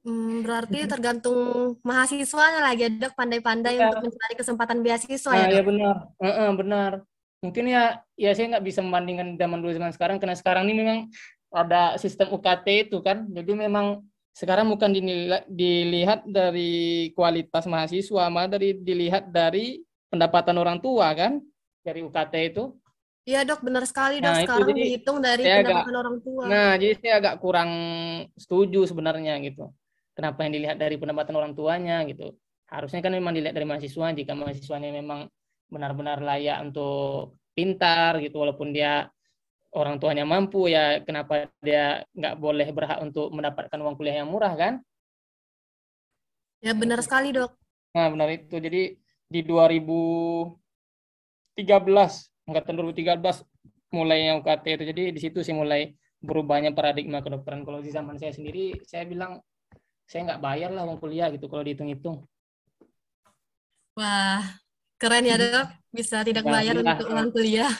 Hmm, 0.00 0.40
berarti 0.40 0.88
tergantung 0.88 1.76
mahasiswanya 1.84 2.64
lagi 2.64 2.88
dok. 2.96 3.12
Pandai-pandai 3.12 3.76
ya. 3.76 3.92
untuk 3.92 4.08
mencari 4.08 4.34
kesempatan 4.38 4.78
beasiswa 4.80 5.32
nah, 5.34 5.44
ya 5.44 5.46
dok? 5.48 5.56
ya 5.56 5.62
benar, 5.66 5.96
uh 6.16 6.24
-uh, 6.24 6.50
benar. 6.56 6.92
Mungkin 7.40 7.64
ya 7.68 8.00
ya 8.16 8.30
saya 8.32 8.56
nggak 8.56 8.64
bisa 8.64 8.80
membandingkan 8.80 9.36
zaman 9.36 9.58
dulu 9.60 9.72
zaman 9.76 9.92
sekarang 9.92 10.16
karena 10.16 10.36
sekarang 10.36 10.64
ini 10.68 10.74
memang 10.80 10.98
ada 11.52 11.98
sistem 12.00 12.32
UKT 12.32 12.88
itu 12.88 13.00
kan. 13.04 13.28
Jadi 13.28 13.52
memang 13.52 14.00
sekarang 14.34 14.70
bukan 14.70 14.90
dilihat, 14.94 15.44
dilihat 15.50 16.20
dari 16.24 17.10
kualitas 17.12 17.66
mahasiswa 17.66 18.30
malah 18.30 18.50
dari 18.50 18.78
dilihat 18.78 19.28
dari 19.28 19.82
pendapatan 20.10 20.56
orang 20.58 20.78
tua 20.78 21.12
kan 21.14 21.42
dari 21.82 22.02
UKT 22.06 22.34
itu 22.54 22.74
Iya 23.28 23.44
dok, 23.44 23.60
benar 23.60 23.84
sekali 23.84 24.16
dok. 24.18 24.32
Nah, 24.32 24.42
Sekarang 24.42 24.68
itu, 24.72 24.80
dihitung 24.80 25.18
dari 25.20 25.44
pendapatan 25.44 25.92
agak, 25.92 26.02
orang 26.02 26.16
tua. 26.24 26.44
Nah, 26.48 26.70
jadi 26.80 26.94
saya 26.98 27.14
agak 27.20 27.34
kurang 27.38 27.70
setuju 28.34 28.80
sebenarnya 28.88 29.36
gitu. 29.44 29.70
Kenapa 30.16 30.42
yang 30.42 30.52
dilihat 30.56 30.76
dari 30.80 30.96
pendapatan 30.96 31.36
orang 31.36 31.52
tuanya 31.52 32.00
gitu. 32.08 32.32
Harusnya 32.66 33.04
kan 33.04 33.12
memang 33.12 33.36
dilihat 33.36 33.52
dari 33.52 33.68
mahasiswa. 33.68 34.16
Jika 34.16 34.32
mahasiswanya 34.32 34.90
memang 34.90 35.28
benar-benar 35.68 36.18
layak 36.24 36.64
untuk 36.64 37.36
pintar 37.52 38.18
gitu 38.24 38.40
walaupun 38.40 38.72
dia 38.72 39.06
orang 39.70 40.02
tuanya 40.02 40.26
mampu 40.26 40.66
ya 40.66 40.98
kenapa 41.06 41.46
dia 41.62 42.02
nggak 42.14 42.34
boleh 42.38 42.68
berhak 42.74 42.98
untuk 43.02 43.30
mendapatkan 43.30 43.78
uang 43.78 43.94
kuliah 43.94 44.22
yang 44.22 44.30
murah 44.30 44.54
kan? 44.58 44.82
Ya 46.60 46.74
benar 46.76 47.00
sekali 47.00 47.32
dok. 47.32 47.54
Nah 47.96 48.10
benar 48.10 48.28
itu. 48.34 48.58
Jadi 48.58 48.98
di 49.30 49.40
2013 49.46 50.58
angkatan 52.50 52.74
2013 52.74 53.94
mulai 53.94 54.18
yang 54.26 54.42
UKT 54.42 54.64
itu. 54.76 54.84
Jadi 54.90 55.02
di 55.14 55.20
situ 55.22 55.38
sih 55.40 55.54
mulai 55.54 55.94
berubahnya 56.20 56.74
paradigma 56.74 57.22
kedokteran. 57.24 57.64
Kalau 57.64 57.80
di 57.80 57.90
zaman 57.94 58.18
saya 58.20 58.34
sendiri 58.34 58.76
saya 58.84 59.06
bilang 59.06 59.40
saya 60.04 60.34
nggak 60.34 60.42
bayar 60.42 60.70
lah 60.74 60.84
uang 60.84 60.98
kuliah 60.98 61.30
gitu 61.30 61.46
kalau 61.46 61.62
dihitung-hitung. 61.62 62.26
Wah 63.94 64.60
Keren 65.00 65.24
ya 65.24 65.40
dok, 65.40 65.68
bisa 65.88 66.20
tidak 66.20 66.44
bayar 66.44 66.76
untuk 66.76 67.08
uang 67.08 67.32
kuliah. 67.32 67.72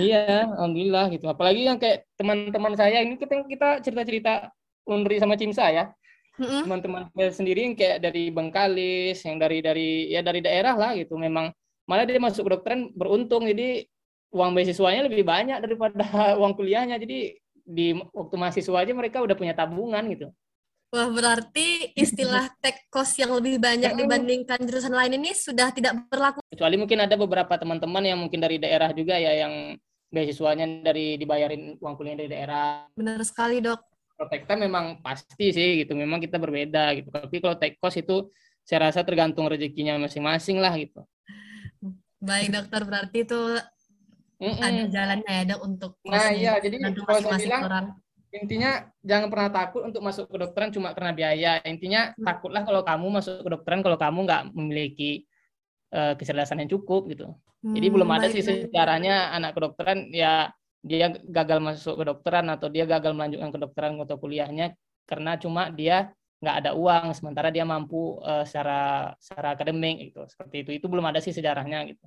Iya, 0.00 0.48
alhamdulillah 0.56 1.12
gitu. 1.12 1.26
Apalagi 1.28 1.68
yang 1.68 1.78
kayak 1.78 2.08
teman-teman 2.16 2.74
saya 2.74 3.04
ini 3.04 3.20
kita 3.20 3.44
kita 3.44 3.68
cerita-cerita 3.84 4.48
Undri 4.88 5.20
sama 5.20 5.36
Cimsa 5.36 5.68
ya. 5.70 5.84
Mm-hmm. 6.40 6.60
Teman-teman 6.66 7.02
saya 7.14 7.30
sendiri 7.30 7.60
yang 7.62 7.74
kayak 7.78 7.98
dari 8.02 8.32
Bengkalis, 8.32 9.22
yang 9.22 9.36
dari 9.38 9.58
dari 9.62 10.10
ya 10.10 10.20
dari 10.24 10.40
daerah 10.42 10.74
lah 10.74 10.90
gitu. 10.98 11.14
Memang 11.14 11.52
malah 11.86 12.04
dia 12.08 12.18
masuk 12.18 12.48
kedokteran 12.48 12.90
beruntung 12.96 13.44
jadi 13.46 13.84
uang 14.34 14.50
beasiswanya 14.56 15.06
lebih 15.06 15.22
banyak 15.22 15.62
daripada 15.62 16.02
uang 16.40 16.58
kuliahnya. 16.58 16.98
Jadi 16.98 17.38
di 17.64 17.96
waktu 18.12 18.34
mahasiswa 18.36 18.76
aja 18.76 18.92
mereka 18.92 19.22
udah 19.24 19.36
punya 19.38 19.54
tabungan 19.54 20.04
gitu. 20.10 20.28
Wah, 20.94 21.10
berarti 21.10 21.90
istilah 21.98 22.46
take 22.62 22.86
cost 22.86 23.18
yang 23.18 23.34
lebih 23.34 23.58
banyak 23.58 23.98
dibandingkan 23.98 24.62
jurusan 24.62 24.94
lain 24.94 25.18
ini 25.18 25.34
sudah 25.34 25.74
tidak 25.74 26.06
berlaku. 26.06 26.38
Kecuali 26.46 26.78
mungkin 26.78 27.02
ada 27.02 27.18
beberapa 27.18 27.58
teman-teman 27.58 28.06
yang 28.06 28.18
mungkin 28.22 28.38
dari 28.38 28.62
daerah 28.62 28.94
juga 28.94 29.18
ya 29.18 29.42
yang 29.42 29.74
beasiswanya 30.14 30.86
dari 30.86 31.18
dibayarin 31.18 31.74
uang 31.82 31.94
kuliah 31.98 32.14
dari 32.14 32.30
daerah. 32.30 32.86
Benar 32.94 33.18
sekali, 33.26 33.58
Dok. 33.58 33.82
Kalau 34.14 34.30
take 34.30 34.46
memang 34.54 35.02
pasti 35.02 35.50
sih 35.50 35.82
gitu, 35.82 35.98
memang 35.98 36.22
kita 36.22 36.38
berbeda 36.38 36.94
gitu. 36.94 37.10
Tapi 37.10 37.42
kalau 37.42 37.58
take 37.58 37.74
cost 37.82 37.98
itu 37.98 38.30
saya 38.62 38.86
rasa 38.86 39.02
tergantung 39.02 39.50
rezekinya 39.50 39.98
masing-masing 39.98 40.62
lah 40.62 40.78
gitu. 40.78 41.02
Baik, 42.22 42.54
Dokter, 42.54 42.86
berarti 42.86 43.26
itu 43.26 43.40
mm 44.38 44.46
-mm. 44.46 44.62
ada 44.62 44.82
jalannya 44.86 45.32
ya, 45.34 45.42
Dok, 45.50 45.60
untuk 45.66 45.98
Nah, 46.06 46.30
iya, 46.30 46.54
jadi 46.62 46.78
kalau 47.02 47.18
saya 47.18 47.42
bilang 47.42 47.62
orang 47.66 47.86
intinya 48.34 48.70
jangan 49.00 49.30
pernah 49.30 49.50
takut 49.50 49.82
untuk 49.86 50.02
masuk 50.02 50.26
ke 50.26 50.32
kedokteran 50.34 50.70
cuma 50.74 50.90
karena 50.90 51.12
biaya. 51.14 51.52
Intinya 51.62 52.10
hmm. 52.12 52.24
takutlah 52.26 52.62
kalau 52.66 52.82
kamu 52.82 53.06
masuk 53.14 53.32
ke 53.38 53.42
kedokteran 53.46 53.80
kalau 53.86 53.98
kamu 53.98 54.18
nggak 54.26 54.42
memiliki 54.52 55.10
uh, 55.94 56.18
kecerdasan 56.18 56.66
yang 56.66 56.70
cukup 56.74 57.06
gitu. 57.10 57.32
Hmm, 57.62 57.74
jadi 57.78 57.86
belum 57.94 58.10
ada 58.10 58.26
sih 58.28 58.42
sejarahnya 58.42 59.32
anak 59.32 59.54
kedokteran 59.56 60.10
ya 60.10 60.50
dia 60.84 61.16
gagal 61.16 61.58
masuk 61.64 61.94
kedokteran 61.96 62.50
atau 62.52 62.68
dia 62.68 62.84
gagal 62.84 63.16
melanjutkan 63.16 63.50
kedokteran 63.54 63.96
atau 64.02 64.20
kuliahnya 64.20 64.76
karena 65.08 65.40
cuma 65.40 65.72
dia 65.72 66.12
nggak 66.44 66.56
ada 66.60 66.70
uang 66.76 67.16
sementara 67.16 67.48
dia 67.48 67.64
mampu 67.64 68.20
uh, 68.20 68.44
secara 68.44 69.14
secara 69.22 69.56
akademik 69.56 70.12
gitu. 70.12 70.26
Seperti 70.28 70.56
itu. 70.66 70.70
Itu 70.82 70.86
belum 70.90 71.06
ada 71.08 71.22
sih 71.22 71.32
sejarahnya 71.32 71.88
gitu 71.88 72.04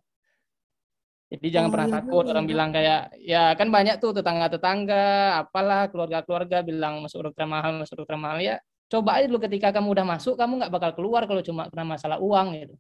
jadi 1.28 1.60
jangan 1.60 1.70
oh, 1.70 1.74
pernah 1.76 1.90
iya, 1.92 1.96
takut 2.00 2.24
iya. 2.24 2.32
orang 2.32 2.46
bilang 2.48 2.70
kayak 2.72 3.02
ya 3.20 3.44
kan 3.60 3.68
banyak 3.68 3.96
tuh 4.00 4.16
tetangga-tetangga, 4.16 5.36
apalah 5.44 5.92
keluarga-keluarga 5.92 6.64
bilang 6.64 7.04
masuk 7.04 7.28
dokter 7.28 7.44
mahal, 7.44 7.84
masuk 7.84 8.00
dokter 8.00 8.16
mahal 8.16 8.40
ya. 8.40 8.56
Coba 8.88 9.20
aja 9.20 9.28
dulu 9.28 9.44
ketika 9.44 9.76
kamu 9.76 9.92
udah 9.92 10.06
masuk, 10.08 10.40
kamu 10.40 10.64
nggak 10.64 10.72
bakal 10.72 10.92
keluar 10.96 11.28
kalau 11.28 11.44
cuma 11.44 11.68
karena 11.68 11.84
masalah 11.84 12.18
uang 12.24 12.48
gitu. 12.56 12.76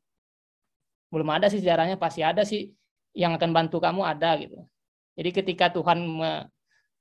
Belum 1.11 1.27
ada 1.27 1.51
sih 1.51 1.59
sejarahnya, 1.59 1.99
pasti 1.99 2.23
ada 2.23 2.47
sih 2.47 2.71
yang 3.11 3.35
akan 3.35 3.51
bantu 3.51 3.83
kamu 3.83 4.07
ada 4.07 4.39
gitu. 4.39 4.63
Jadi 5.19 5.29
ketika 5.35 5.67
Tuhan 5.75 5.99
me 6.07 6.47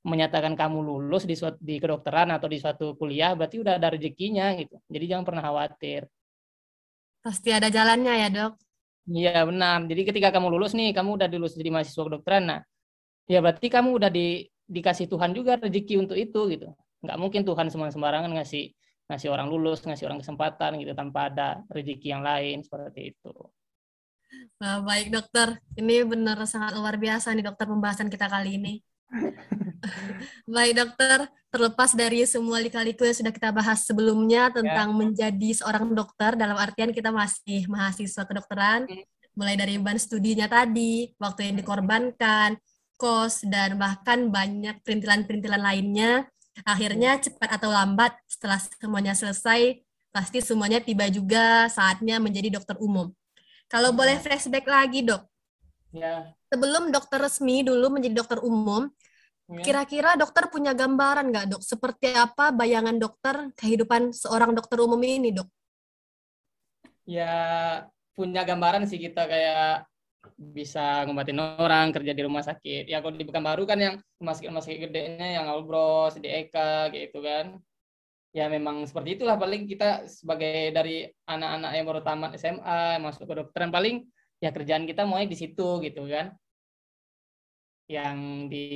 menyatakan 0.07 0.55
kamu 0.55 0.87
lulus 0.87 1.27
di 1.27 1.35
suatu, 1.35 1.59
di 1.59 1.83
kedokteran 1.83 2.31
atau 2.31 2.47
di 2.47 2.59
suatu 2.63 2.95
kuliah, 2.95 3.35
berarti 3.35 3.59
udah 3.59 3.75
ada 3.79 3.91
rezekinya 3.91 4.55
gitu. 4.55 4.79
Jadi 4.87 5.05
jangan 5.11 5.27
pernah 5.27 5.43
khawatir. 5.43 6.07
Pasti 7.23 7.51
ada 7.51 7.67
jalannya 7.67 8.15
ya 8.23 8.29
dok. 8.31 8.66
Iya 9.07 9.47
benar. 9.47 9.87
Jadi 9.91 10.03
ketika 10.09 10.29
kamu 10.35 10.47
lulus 10.59 10.73
nih, 10.75 10.91
kamu 10.97 11.11
udah 11.19 11.29
lulus 11.31 11.55
jadi 11.55 11.71
mahasiswa 11.71 12.03
kedokteran, 12.11 12.43
nah 12.51 12.61
ya 13.31 13.39
berarti 13.45 13.67
kamu 13.71 13.89
udah 13.99 14.11
di, 14.11 14.47
dikasih 14.67 15.07
Tuhan 15.13 15.31
juga 15.39 15.59
rezeki 15.63 15.95
untuk 16.03 16.19
itu 16.19 16.41
gitu. 16.51 16.67
Nggak 17.03 17.19
mungkin 17.23 17.43
Tuhan 17.47 17.67
semua 17.71 17.89
sembarangan 17.95 18.31
ngasih 18.35 18.75
ngasih 19.07 19.29
orang 19.31 19.47
lulus, 19.53 19.87
ngasih 19.87 20.11
orang 20.11 20.19
kesempatan 20.23 20.71
gitu 20.83 20.93
tanpa 20.99 21.31
ada 21.31 21.63
rezeki 21.71 22.07
yang 22.19 22.23
lain 22.27 22.67
seperti 22.67 23.15
itu. 23.15 23.31
Nah, 24.59 24.83
baik 24.83 25.15
dokter, 25.15 25.49
ini 25.79 26.03
benar 26.03 26.37
sangat 26.51 26.75
luar 26.75 26.99
biasa 26.99 27.31
nih 27.37 27.45
dokter 27.47 27.67
pembahasan 27.71 28.11
kita 28.11 28.27
kali 28.27 28.59
ini. 28.59 28.73
Baik 30.55 30.73
dokter, 30.77 31.19
terlepas 31.51 31.91
dari 31.95 32.27
semua 32.27 32.59
lika-liku 32.59 33.07
yang 33.07 33.17
sudah 33.17 33.33
kita 33.33 33.55
bahas 33.55 33.87
sebelumnya 33.87 34.51
tentang 34.51 34.93
ya. 34.93 34.97
menjadi 34.97 35.51
seorang 35.63 35.95
dokter, 35.95 36.35
dalam 36.35 36.59
artian 36.59 36.91
kita 36.91 37.15
masih 37.15 37.67
mahasiswa 37.71 38.27
kedokteran, 38.27 38.87
mulai 39.37 39.55
dari 39.55 39.77
ban 39.79 40.01
studinya 40.01 40.49
tadi, 40.49 41.13
waktu 41.21 41.53
yang 41.53 41.57
dikorbankan, 41.61 42.57
kos, 42.97 43.45
dan 43.47 43.77
bahkan 43.77 44.33
banyak 44.33 44.81
perintilan-perintilan 44.83 45.61
lainnya, 45.61 46.25
akhirnya 46.65 47.21
hmm. 47.21 47.23
cepat 47.29 47.61
atau 47.61 47.69
lambat 47.69 48.17
setelah 48.25 48.59
semuanya 48.59 49.13
selesai, 49.13 49.85
pasti 50.09 50.41
semuanya 50.41 50.81
tiba 50.81 51.05
juga 51.13 51.69
saatnya 51.69 52.17
menjadi 52.17 52.57
dokter 52.57 52.81
umum. 52.81 53.13
Kalau 53.69 53.93
hmm. 53.93 53.99
boleh 54.01 54.17
flashback 54.17 54.65
lagi 54.65 55.05
dok, 55.05 55.21
ya. 55.97 56.29
sebelum 56.53 56.93
dokter 56.93 57.19
resmi 57.19 57.65
dulu 57.65 57.97
menjadi 57.97 58.15
dokter 58.21 58.39
umum, 58.45 58.93
Ya. 59.47 59.63
Kira-kira 59.63 60.19
dokter 60.19 60.51
punya 60.51 60.75
gambaran 60.75 61.31
nggak 61.31 61.47
dok? 61.55 61.63
Seperti 61.63 62.11
apa 62.11 62.51
bayangan 62.51 62.99
dokter 62.99 63.55
kehidupan 63.55 64.11
seorang 64.11 64.51
dokter 64.51 64.83
umum 64.83 64.99
ini 64.99 65.31
dok? 65.31 65.47
Ya 67.07 67.31
punya 68.19 68.43
gambaran 68.43 68.91
sih 68.91 68.99
kita 68.99 69.23
kayak 69.31 69.87
bisa 70.35 71.07
ngobatin 71.07 71.39
orang 71.39 71.95
kerja 71.95 72.11
di 72.11 72.23
rumah 72.27 72.43
sakit. 72.43 72.91
Ya 72.91 72.99
kalau 72.99 73.15
di 73.15 73.23
Pekanbaru 73.23 73.63
kan 73.71 73.79
yang 73.79 73.95
rumah 74.19 74.35
sakit 74.35 74.51
rumah 74.51 74.65
sakit 74.67 74.91
gedenya 74.91 75.39
yang 75.39 75.47
Albros, 75.47 76.19
di 76.19 76.27
Eka 76.27 76.91
gitu 76.91 77.23
kan. 77.23 77.63
Ya 78.35 78.51
memang 78.51 78.83
seperti 78.83 79.15
itulah 79.15 79.39
paling 79.39 79.71
kita 79.71 80.11
sebagai 80.11 80.75
dari 80.75 81.07
anak-anak 81.31 81.71
yang 81.71 81.87
baru 81.87 82.03
tamat 82.03 82.35
SMA 82.35 82.99
masuk 82.99 83.31
ke 83.31 83.35
dokteran 83.47 83.71
paling 83.71 84.03
ya 84.41 84.51
kerjaan 84.53 84.85
kita 84.85 85.09
mau 85.09 85.21
di 85.21 85.37
situ 85.37 85.81
gitu 85.81 86.03
kan. 86.09 86.37
Yang 87.87 88.19
di 88.51 88.67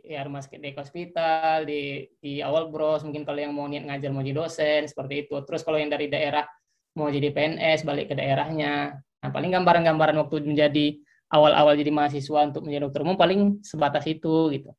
ya 0.00 0.24
rumah 0.24 0.40
sakit 0.40 0.60
di 0.64 0.72
hospital 0.72 1.68
di 1.68 2.08
di 2.16 2.40
awal 2.40 2.72
bros 2.72 3.04
mungkin 3.04 3.28
kalau 3.28 3.36
yang 3.36 3.52
mau 3.52 3.68
niat 3.68 3.84
ngajar 3.84 4.10
mau 4.10 4.24
jadi 4.24 4.36
dosen 4.36 4.82
seperti 4.88 5.28
itu. 5.28 5.36
Terus 5.44 5.60
kalau 5.60 5.76
yang 5.76 5.92
dari 5.92 6.08
daerah 6.08 6.48
mau 6.96 7.12
jadi 7.12 7.28
PNS 7.30 7.84
balik 7.84 8.10
ke 8.10 8.14
daerahnya. 8.16 8.96
Nah 8.96 9.30
paling 9.30 9.52
gambaran-gambaran 9.52 10.16
waktu 10.24 10.48
menjadi 10.48 10.86
awal-awal 11.28 11.76
jadi 11.76 11.92
mahasiswa 11.92 12.40
untuk 12.48 12.64
menjadi 12.64 12.88
dokter 12.88 13.00
umum 13.04 13.16
paling 13.20 13.60
sebatas 13.60 14.08
itu 14.08 14.48
gitu. 14.56 14.72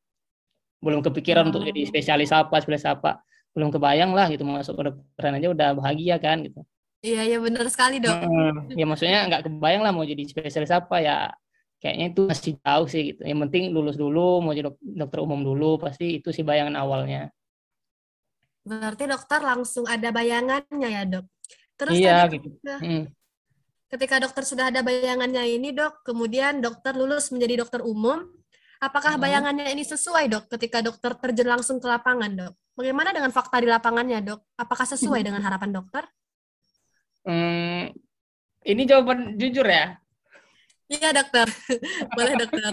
Belum 0.82 1.06
kepikiran 1.06 1.46
hmm. 1.46 1.50
untuk 1.54 1.62
jadi 1.70 1.82
oh. 1.86 1.88
spesialis 1.88 2.32
apa 2.34 2.58
spesialis 2.58 2.90
apa. 2.90 3.22
Belum 3.54 3.70
kebayang 3.70 4.14
lah 4.14 4.26
gitu 4.34 4.42
masuk 4.42 4.74
ke 4.74 4.84
dokteran 4.90 5.38
aja 5.38 5.48
udah 5.54 5.70
bahagia 5.78 6.18
kan 6.18 6.42
gitu 6.46 6.66
iya 7.08 7.22
iya 7.24 7.38
benar 7.40 7.66
sekali 7.72 8.04
dok 8.04 8.20
hmm, 8.20 8.76
ya 8.76 8.86
maksudnya 8.88 9.20
nggak 9.32 9.42
kebayang 9.48 9.84
lah 9.88 9.92
mau 9.96 10.04
jadi 10.04 10.24
spesialis 10.28 10.74
apa 10.76 11.00
ya 11.00 11.18
kayaknya 11.82 12.06
itu 12.14 12.22
masih 12.26 12.54
jauh 12.58 12.88
sih 12.90 13.02
gitu. 13.14 13.22
Yang 13.26 13.40
penting 13.48 13.64
lulus 13.74 13.96
dulu, 13.98 14.42
mau 14.42 14.54
jadi 14.54 14.74
dokter 14.82 15.20
umum 15.22 15.42
dulu, 15.46 15.78
pasti 15.78 16.22
itu 16.22 16.34
sih 16.34 16.42
bayangan 16.42 16.74
awalnya. 16.78 17.30
Berarti 18.68 19.08
dokter 19.08 19.40
langsung 19.40 19.88
ada 19.88 20.10
bayangannya 20.12 20.90
ya 20.90 21.04
dok? 21.08 21.26
Terus 21.78 21.94
iya 21.96 22.26
gitu. 22.28 22.50
Ketika, 22.52 22.76
hmm. 22.82 23.04
ketika 23.94 24.16
dokter 24.20 24.44
sudah 24.44 24.66
ada 24.74 24.82
bayangannya 24.84 25.44
ini 25.48 25.72
dok, 25.72 26.04
kemudian 26.04 26.60
dokter 26.60 26.98
lulus 26.98 27.30
menjadi 27.30 27.64
dokter 27.64 27.86
umum, 27.86 28.26
apakah 28.82 29.16
hmm. 29.16 29.24
bayangannya 29.24 29.66
ini 29.72 29.86
sesuai 29.86 30.26
dok 30.28 30.44
ketika 30.58 30.82
dokter 30.82 31.14
terjun 31.16 31.48
langsung 31.48 31.78
ke 31.78 31.88
lapangan 31.88 32.34
dok? 32.34 32.54
Bagaimana 32.78 33.10
dengan 33.14 33.32
fakta 33.32 33.62
di 33.62 33.70
lapangannya 33.70 34.20
dok? 34.26 34.42
Apakah 34.58 34.86
sesuai 34.86 35.22
dengan 35.22 35.42
harapan 35.46 35.72
dokter? 35.74 36.04
Hmm, 37.28 37.92
ini 38.64 38.82
jawaban 38.88 39.36
jujur 39.36 39.68
ya. 39.68 40.00
Iya 40.88 41.12
dokter, 41.12 41.48
boleh 42.16 42.34
dokter. 42.40 42.72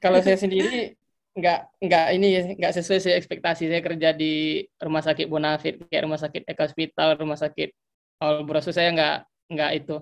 Kalau 0.00 0.18
saya 0.24 0.40
sendiri 0.40 0.96
nggak 1.32 1.80
nggak 1.84 2.06
ini 2.16 2.26
nggak 2.56 2.72
sesuai 2.72 2.98
sih 3.04 3.12
ekspektasi. 3.12 3.68
Saya 3.68 3.84
kerja 3.84 4.16
di 4.16 4.64
rumah 4.80 5.04
sakit 5.04 5.28
Bonafit 5.28 5.84
kayak 5.92 6.08
rumah 6.08 6.16
sakit 6.16 6.48
Eka 6.48 6.64
Hospital, 6.64 7.20
rumah 7.20 7.36
sakit 7.36 7.68
Albros 8.24 8.72
saya 8.72 8.88
nggak 8.96 9.16
nggak 9.52 9.70
itu 9.84 9.96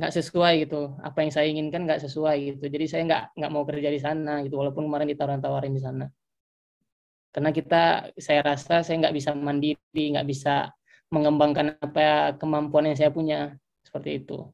nggak 0.00 0.12
sesuai 0.16 0.52
gitu. 0.64 0.96
Apa 1.04 1.18
yang 1.20 1.32
saya 1.36 1.46
inginkan 1.52 1.84
nggak 1.84 2.00
sesuai 2.08 2.36
gitu. 2.56 2.64
Jadi 2.72 2.84
saya 2.88 3.02
nggak 3.04 3.24
nggak 3.36 3.50
mau 3.52 3.68
kerja 3.68 3.92
di 3.92 4.00
sana 4.00 4.40
gitu 4.40 4.56
walaupun 4.56 4.88
kemarin 4.88 5.12
ditawarin-tawarin 5.12 5.76
di 5.76 5.82
sana. 5.84 6.08
Karena 7.28 7.52
kita 7.52 8.12
saya 8.16 8.40
rasa 8.40 8.80
saya 8.80 8.96
nggak 9.04 9.14
bisa 9.20 9.36
mandiri 9.36 10.04
nggak 10.16 10.24
bisa 10.24 10.72
mengembangkan 11.12 11.76
apa 11.78 12.34
kemampuan 12.40 12.88
yang 12.88 12.96
saya 12.96 13.12
punya 13.12 13.54
seperti 13.84 14.24
itu 14.24 14.48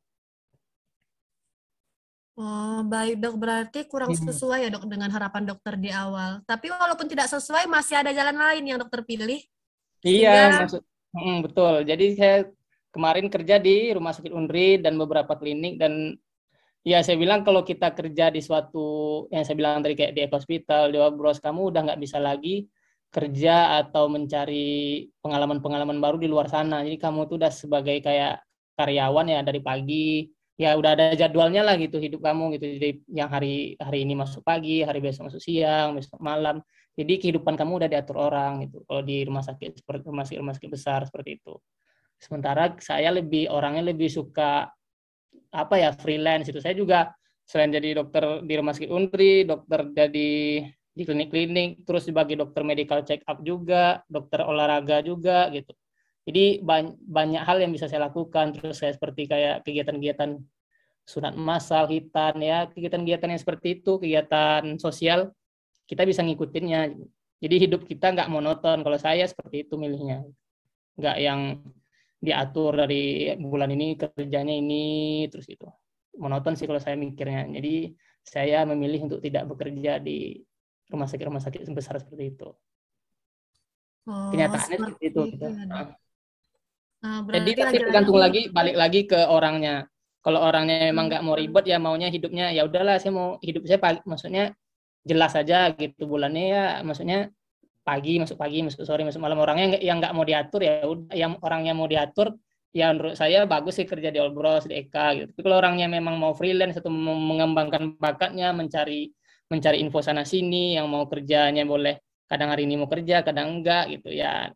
Oh, 2.39 2.87
baik 2.87 3.19
dok. 3.19 3.35
Berarti 3.35 3.91
kurang 3.91 4.15
hmm. 4.15 4.31
sesuai 4.31 4.63
ya 4.63 4.71
dok 4.71 4.87
dengan 4.87 5.11
harapan 5.11 5.43
dokter 5.43 5.75
di 5.75 5.91
awal. 5.91 6.39
Tapi 6.47 6.71
walaupun 6.71 7.11
tidak 7.11 7.27
sesuai, 7.27 7.67
masih 7.67 7.99
ada 7.99 8.15
jalan 8.15 8.39
lain 8.39 8.63
yang 8.63 8.79
dokter 8.79 9.03
pilih. 9.03 9.43
Iya, 10.07 10.63
maksud, 10.63 10.87
hmm, 11.19 11.39
betul. 11.51 11.83
Jadi 11.83 12.07
saya 12.15 12.47
kemarin 12.95 13.27
kerja 13.27 13.59
di 13.59 13.91
Rumah 13.91 14.15
Sakit 14.15 14.31
Unri 14.31 14.79
dan 14.79 14.95
beberapa 14.95 15.35
klinik 15.35 15.83
dan 15.83 16.15
ya 16.87 17.03
saya 17.03 17.19
bilang 17.19 17.43
kalau 17.43 17.67
kita 17.67 17.91
kerja 17.91 18.31
di 18.31 18.39
suatu 18.39 19.27
yang 19.35 19.43
saya 19.43 19.59
bilang 19.59 19.83
tadi 19.83 19.99
kayak 19.99 20.15
di 20.15 20.23
hospital, 20.31 20.95
di 20.95 20.99
Bros, 21.19 21.43
kamu 21.43 21.75
udah 21.75 21.91
nggak 21.91 22.01
bisa 22.07 22.23
lagi 22.23 22.71
kerja 23.09 23.81
atau 23.81 24.07
mencari 24.13 25.09
pengalaman-pengalaman 25.25 25.97
baru 25.97 26.17
di 26.21 26.29
luar 26.29 26.53
sana. 26.53 26.85
Jadi 26.85 27.01
kamu 27.01 27.25
tuh 27.25 27.37
udah 27.41 27.53
sebagai 27.53 27.97
kayak 28.05 28.45
karyawan 28.77 29.27
ya 29.33 29.41
dari 29.43 29.61
pagi 29.65 30.29
ya 30.59 30.75
udah 30.75 30.91
ada 30.99 31.07
jadwalnya 31.15 31.63
lah 31.63 31.75
gitu 31.81 31.97
hidup 31.97 32.21
kamu 32.21 32.59
gitu. 32.59 32.67
Jadi 32.79 32.91
yang 33.11 33.31
hari 33.33 33.79
hari 33.81 34.05
ini 34.05 34.13
masuk 34.19 34.45
pagi 34.45 34.85
hari 34.85 35.01
besok 35.01 35.33
masuk 35.33 35.41
siang 35.41 35.97
besok 35.97 36.21
malam. 36.21 36.61
Jadi 36.99 37.17
kehidupan 37.23 37.55
kamu 37.55 37.85
udah 37.85 37.89
diatur 37.89 38.19
orang 38.19 38.67
gitu. 38.67 38.85
Kalau 38.85 39.03
di 39.07 39.25
rumah 39.25 39.43
sakit 39.47 39.81
seperti 39.81 40.03
rumah 40.05 40.27
sakit 40.27 40.39
rumah 40.43 40.55
sakit 40.59 40.71
besar 40.71 41.01
seperti 41.09 41.41
itu. 41.41 41.55
Sementara 42.19 42.75
saya 42.83 43.15
lebih 43.15 43.47
orangnya 43.49 43.95
lebih 43.95 44.11
suka 44.11 44.67
apa 45.49 45.75
ya 45.81 45.95
freelance 45.97 46.51
itu 46.51 46.61
saya 46.61 46.77
juga 46.77 47.09
selain 47.49 47.73
jadi 47.73 48.05
dokter 48.05 48.45
di 48.45 48.55
rumah 48.59 48.77
sakit 48.77 48.91
Untri 48.93 49.49
dokter 49.49 49.89
jadi 49.97 50.61
di 50.99 51.07
klinik-klinik 51.07 51.87
terus 51.87 52.11
sebagai 52.11 52.35
dokter 52.35 52.67
medical 52.67 53.07
check 53.07 53.23
up 53.31 53.39
juga 53.47 54.03
dokter 54.11 54.43
olahraga 54.43 54.99
juga 55.07 55.47
gitu 55.55 55.71
jadi 56.29 56.61
banyak 57.09 57.41
hal 57.41 57.57
yang 57.65 57.73
bisa 57.73 57.89
saya 57.89 58.05
lakukan. 58.13 58.53
Terus 58.53 58.77
saya 58.77 58.93
seperti 58.93 59.25
kayak 59.25 59.65
kegiatan-kegiatan 59.65 60.37
sunat 61.09 61.33
masal, 61.41 61.89
hitan, 61.89 62.37
ya 62.45 62.69
kegiatan-kegiatan 62.69 63.33
yang 63.33 63.41
seperti 63.41 63.81
itu, 63.81 63.97
kegiatan 63.97 64.77
sosial, 64.77 65.33
kita 65.89 66.05
bisa 66.05 66.21
ngikutinnya. 66.21 66.93
Jadi 67.41 67.57
hidup 67.65 67.89
kita 67.89 68.13
nggak 68.13 68.29
monoton. 68.29 68.85
Kalau 68.85 68.99
saya 69.01 69.25
seperti 69.25 69.65
itu 69.65 69.81
milihnya. 69.81 70.21
Nggak 71.01 71.17
yang 71.17 71.65
diatur 72.21 72.77
dari 72.77 73.33
bulan 73.41 73.73
ini 73.73 73.97
kerjanya 73.97 74.53
ini, 74.53 75.25
terus 75.33 75.49
itu. 75.49 75.65
Monoton 76.21 76.61
sih 76.61 76.69
kalau 76.69 76.83
saya 76.83 77.01
mikirnya. 77.01 77.49
Jadi 77.57 77.97
saya 78.21 78.69
memilih 78.69 79.09
untuk 79.09 79.25
tidak 79.25 79.49
bekerja 79.49 79.97
di 79.97 80.45
rumah 80.89 81.09
sakit-rumah 81.09 81.43
sakit 81.45 81.69
sebesar 81.69 82.01
seperti 82.01 82.37
itu. 82.37 82.49
Oh, 84.09 84.33
Kenyataannya 84.33 84.77
seperti 84.81 85.05
itu. 85.13 85.23
Kita. 85.37 85.47
Ya, 85.53 85.97
Nah, 86.99 87.23
Jadi 87.23 87.51
tapi 87.55 87.79
tergantung 87.79 88.19
lagi 88.19 88.51
balik 88.51 88.75
lagi 88.75 89.07
ke 89.07 89.31
orangnya. 89.31 89.87
Kalau 90.19 90.43
orangnya 90.43 90.91
memang 90.91 91.07
nggak 91.07 91.23
mau 91.23 91.39
ribet 91.39 91.65
ya 91.71 91.79
maunya 91.79 92.11
hidupnya 92.11 92.51
ya 92.51 92.67
udahlah 92.67 92.99
saya 92.99 93.15
mau 93.15 93.39
hidup 93.39 93.63
saya 93.71 93.79
pagi, 93.79 94.03
maksudnya 94.03 94.51
jelas 95.07 95.33
aja 95.39 95.71
gitu 95.79 96.11
bulannya 96.11 96.45
ya 96.51 96.65
maksudnya 96.83 97.31
pagi 97.87 98.19
masuk 98.19 98.35
pagi 98.35 98.67
masuk 98.67 98.83
sore 98.83 99.07
masuk 99.07 99.23
malam 99.23 99.39
orangnya 99.41 99.79
yang 99.79 100.03
nggak 100.03 100.13
mau 100.13 100.27
diatur 100.27 100.61
ya 100.61 100.85
udah 100.85 101.15
yang 101.15 101.33
orangnya 101.41 101.73
mau 101.73 101.87
diatur 101.87 102.35
ya 102.75 102.93
menurut 102.93 103.17
saya 103.17 103.49
bagus 103.49 103.81
sih 103.81 103.87
kerja 103.89 104.13
di 104.13 104.19
Olbros 104.21 104.69
di 104.69 104.75
Eka 104.77 105.17
gitu. 105.17 105.31
Tapi 105.33 105.41
kalau 105.47 105.57
orangnya 105.63 105.87
memang 105.89 106.19
mau 106.19 106.35
freelance 106.37 106.83
atau 106.83 106.91
mengembangkan 106.93 107.97
bakatnya 107.97 108.53
mencari 108.53 109.15
mencari 109.49 109.81
info 109.81 110.05
sana 110.05 110.29
sini 110.29 110.77
yang 110.77 110.87
mau 110.89 111.09
kerjanya 111.09 111.65
boleh 111.65 112.01
kadang 112.29 112.53
hari 112.53 112.69
ini 112.69 112.77
mau 112.77 112.89
kerja 112.89 113.25
kadang 113.25 113.61
enggak 113.61 113.89
gitu 113.97 114.13
ya 114.13 114.53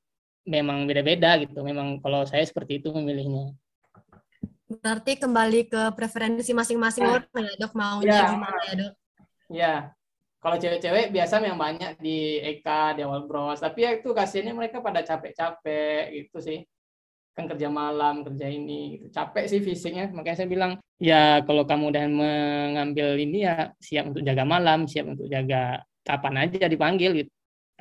memang 0.46 0.84
beda-beda 0.86 1.38
gitu. 1.42 1.62
Memang 1.62 2.02
kalau 2.02 2.26
saya 2.26 2.42
seperti 2.42 2.82
itu 2.82 2.90
memilihnya. 2.90 3.54
Berarti 4.66 5.20
kembali 5.20 5.68
ke 5.68 5.82
preferensi 5.92 6.50
masing-masing 6.56 7.04
nah. 7.04 7.20
orang 7.20 7.44
ya 7.44 7.54
dok 7.60 7.72
maunya 7.76 8.12
ya. 8.12 8.28
gimana 8.32 8.60
ya 8.64 8.74
dok? 8.80 8.92
Ya, 9.52 9.74
kalau 10.40 10.56
cewek-cewek 10.56 11.12
biasa 11.12 11.44
memang 11.44 11.60
banyak 11.60 12.00
di 12.00 12.40
Eka, 12.40 12.96
di 12.96 13.04
awal 13.04 13.28
bros. 13.28 13.60
Tapi 13.60 13.84
ya 13.84 13.90
itu 14.00 14.16
kasihannya 14.16 14.56
mereka 14.56 14.80
pada 14.80 15.04
capek-capek 15.04 16.08
gitu 16.16 16.38
sih. 16.40 16.58
Kan 17.32 17.44
kerja 17.48 17.68
malam, 17.72 18.14
kerja 18.26 18.46
ini 18.48 19.00
gitu. 19.00 19.04
Capek 19.16 19.44
sih 19.48 19.60
fisiknya. 19.64 20.04
Makanya 20.12 20.36
saya 20.44 20.48
bilang, 20.52 20.72
ya 21.00 21.40
kalau 21.46 21.64
kamu 21.64 21.84
udah 21.92 22.04
mengambil 22.20 23.08
ini 23.16 23.36
ya 23.48 23.72
siap 23.80 24.04
untuk 24.12 24.22
jaga 24.28 24.44
malam, 24.44 24.78
siap 24.84 25.06
untuk 25.16 25.26
jaga 25.32 25.80
kapan 26.04 26.34
aja 26.44 26.66
dipanggil 26.68 27.10
gitu 27.24 27.30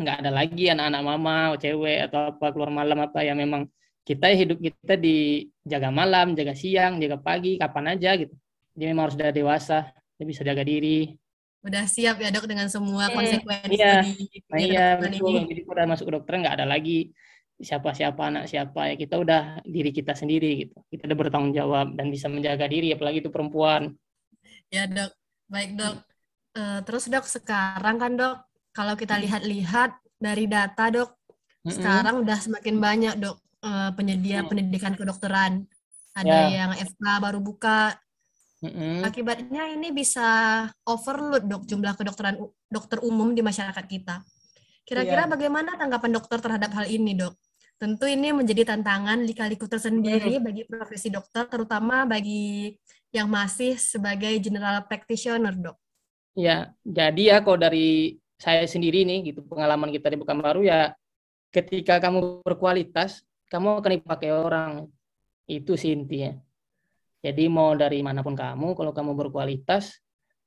nggak 0.01 0.17
ada 0.23 0.31
lagi 0.33 0.63
anak-anak 0.73 1.01
mama 1.03 1.33
cewek 1.61 2.09
atau 2.09 2.33
apa 2.33 2.45
keluar 2.53 2.71
malam 2.73 2.97
apa 3.05 3.19
yang 3.27 3.37
memang 3.37 3.69
kita 4.07 4.33
hidup 4.33 4.57
kita 4.57 4.93
di 4.97 5.45
jaga 5.61 5.89
malam 5.93 6.33
jaga 6.33 6.53
siang 6.57 6.97
jaga 7.03 7.17
pagi 7.21 7.61
kapan 7.61 7.85
aja 7.97 8.09
gitu 8.17 8.33
jadi 8.73 8.85
memang 8.93 9.03
harus 9.09 9.15
sudah 9.19 9.29
dewasa 9.35 9.77
dia 10.17 10.25
bisa 10.25 10.41
jaga 10.47 10.63
diri 10.65 11.13
udah 11.61 11.83
siap 11.85 12.15
ya 12.23 12.29
dok 12.33 12.45
dengan 12.49 12.67
semua 12.73 13.05
Hmm, 13.05 13.15
konsekuensi 13.17 13.69
iya. 13.75 13.91
di 14.01 14.11
Nah 14.51 14.59
iya 14.65 14.79
betul. 15.01 15.29
ini. 15.31 15.45
Jadi 15.49 15.61
udah 15.69 15.85
masuk 15.91 16.05
kedokteran 16.09 16.39
nggak 16.43 16.55
ada 16.57 16.67
lagi 16.73 16.91
siapa-siapa 17.61 18.21
anak 18.27 18.45
siapa 18.49 18.91
ya 18.91 18.95
kita 18.97 19.15
udah 19.21 19.41
diri 19.63 19.93
kita 19.93 20.17
sendiri 20.17 20.65
gitu. 20.67 20.77
Kita 20.89 21.05
udah 21.07 21.17
bertanggung 21.17 21.53
jawab 21.53 21.93
dan 21.95 22.09
bisa 22.09 22.27
menjaga 22.27 22.65
diri 22.65 22.91
apalagi 22.91 23.21
itu 23.21 23.29
perempuan. 23.29 23.93
Ya 24.73 24.89
dok, 24.89 25.11
baik 25.47 25.77
dok. 25.77 25.95
Eh, 26.51 26.79
terus 26.83 27.07
dok 27.07 27.25
sekarang 27.29 27.95
kan 28.01 28.11
dok, 28.17 28.35
kalau 28.75 28.97
kita 28.99 29.15
lihat-lihat 29.21 29.95
dari 30.19 30.45
data 30.49 30.91
dok, 30.91 31.09
Mm-mm. 31.63 31.71
sekarang 31.71 32.15
udah 32.25 32.37
semakin 32.41 32.75
banyak 32.81 33.15
dok 33.21 33.37
eh, 33.61 33.89
penyedia 33.93 34.41
Hmm. 34.41 34.49
pendidikan 34.49 34.93
kedokteran. 34.97 35.63
Ada 36.11 36.27
Ya. 36.51 36.65
yang 36.65 36.71
FK 36.75 37.03
baru 37.23 37.39
buka. 37.39 37.95
Mm-mm. 38.61 39.01
Akibatnya 39.05 39.69
ini 39.69 39.89
bisa 39.89 40.27
overload 40.85 41.45
dok 41.45 41.65
jumlah 41.65 41.93
kedokteran 41.95 42.35
dokter 42.67 42.99
umum 43.01 43.31
di 43.33 43.41
masyarakat 43.41 43.85
kita. 43.85 44.21
Kira-kira 44.85 45.23
Iya. 45.25 45.31
bagaimana 45.31 45.77
tanggapan 45.77 46.11
dokter 46.13 46.41
terhadap 46.41 46.73
hal 46.73 46.85
ini 46.89 47.13
dok? 47.15 47.37
Tentu 47.81 48.05
ini 48.05 48.29
menjadi 48.29 48.61
tantangan 48.77 49.25
lika-liku 49.25 49.65
tersendiri 49.65 50.37
Hmm. 50.37 50.45
bagi 50.45 50.69
profesi 50.69 51.09
dokter, 51.09 51.49
terutama 51.49 52.05
bagi 52.05 52.77
yang 53.09 53.25
masih 53.25 53.73
sebagai 53.81 54.37
general 54.37 54.85
practitioner 54.85 55.57
dok. 55.57 55.81
Ya, 56.37 56.77
jadi 56.85 57.21
ya 57.33 57.37
kalau 57.41 57.57
dari 57.57 58.21
saya 58.37 58.69
sendiri 58.69 59.01
nih 59.01 59.33
gitu 59.33 59.41
pengalaman 59.49 59.89
kita 59.89 60.13
di 60.13 60.17
Pekanbaru 60.21 60.61
ya 60.61 60.93
ketika 61.49 61.97
kamu 61.97 62.45
berkualitas 62.45 63.25
kamu 63.49 63.81
akan 63.81 63.91
dipakai 63.97 64.29
orang 64.29 64.71
itu 65.49 65.73
sih 65.73 65.97
intinya. 65.97 66.37
Jadi 67.25 67.49
mau 67.49 67.73
dari 67.73 68.05
mana 68.05 68.21
pun 68.21 68.37
kamu 68.37 68.77
kalau 68.77 68.93
kamu 68.93 69.17
berkualitas 69.17 69.97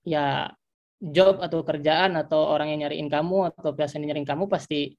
ya 0.07 0.55
job 1.03 1.42
atau 1.42 1.66
kerjaan 1.66 2.14
atau 2.14 2.47
orang 2.47 2.73
yang 2.73 2.87
nyariin 2.87 3.11
kamu 3.11 3.51
atau 3.53 3.75
pasien 3.75 4.07
yang 4.07 4.14
nyariin 4.14 4.27
kamu 4.31 4.47
pasti 4.47 4.94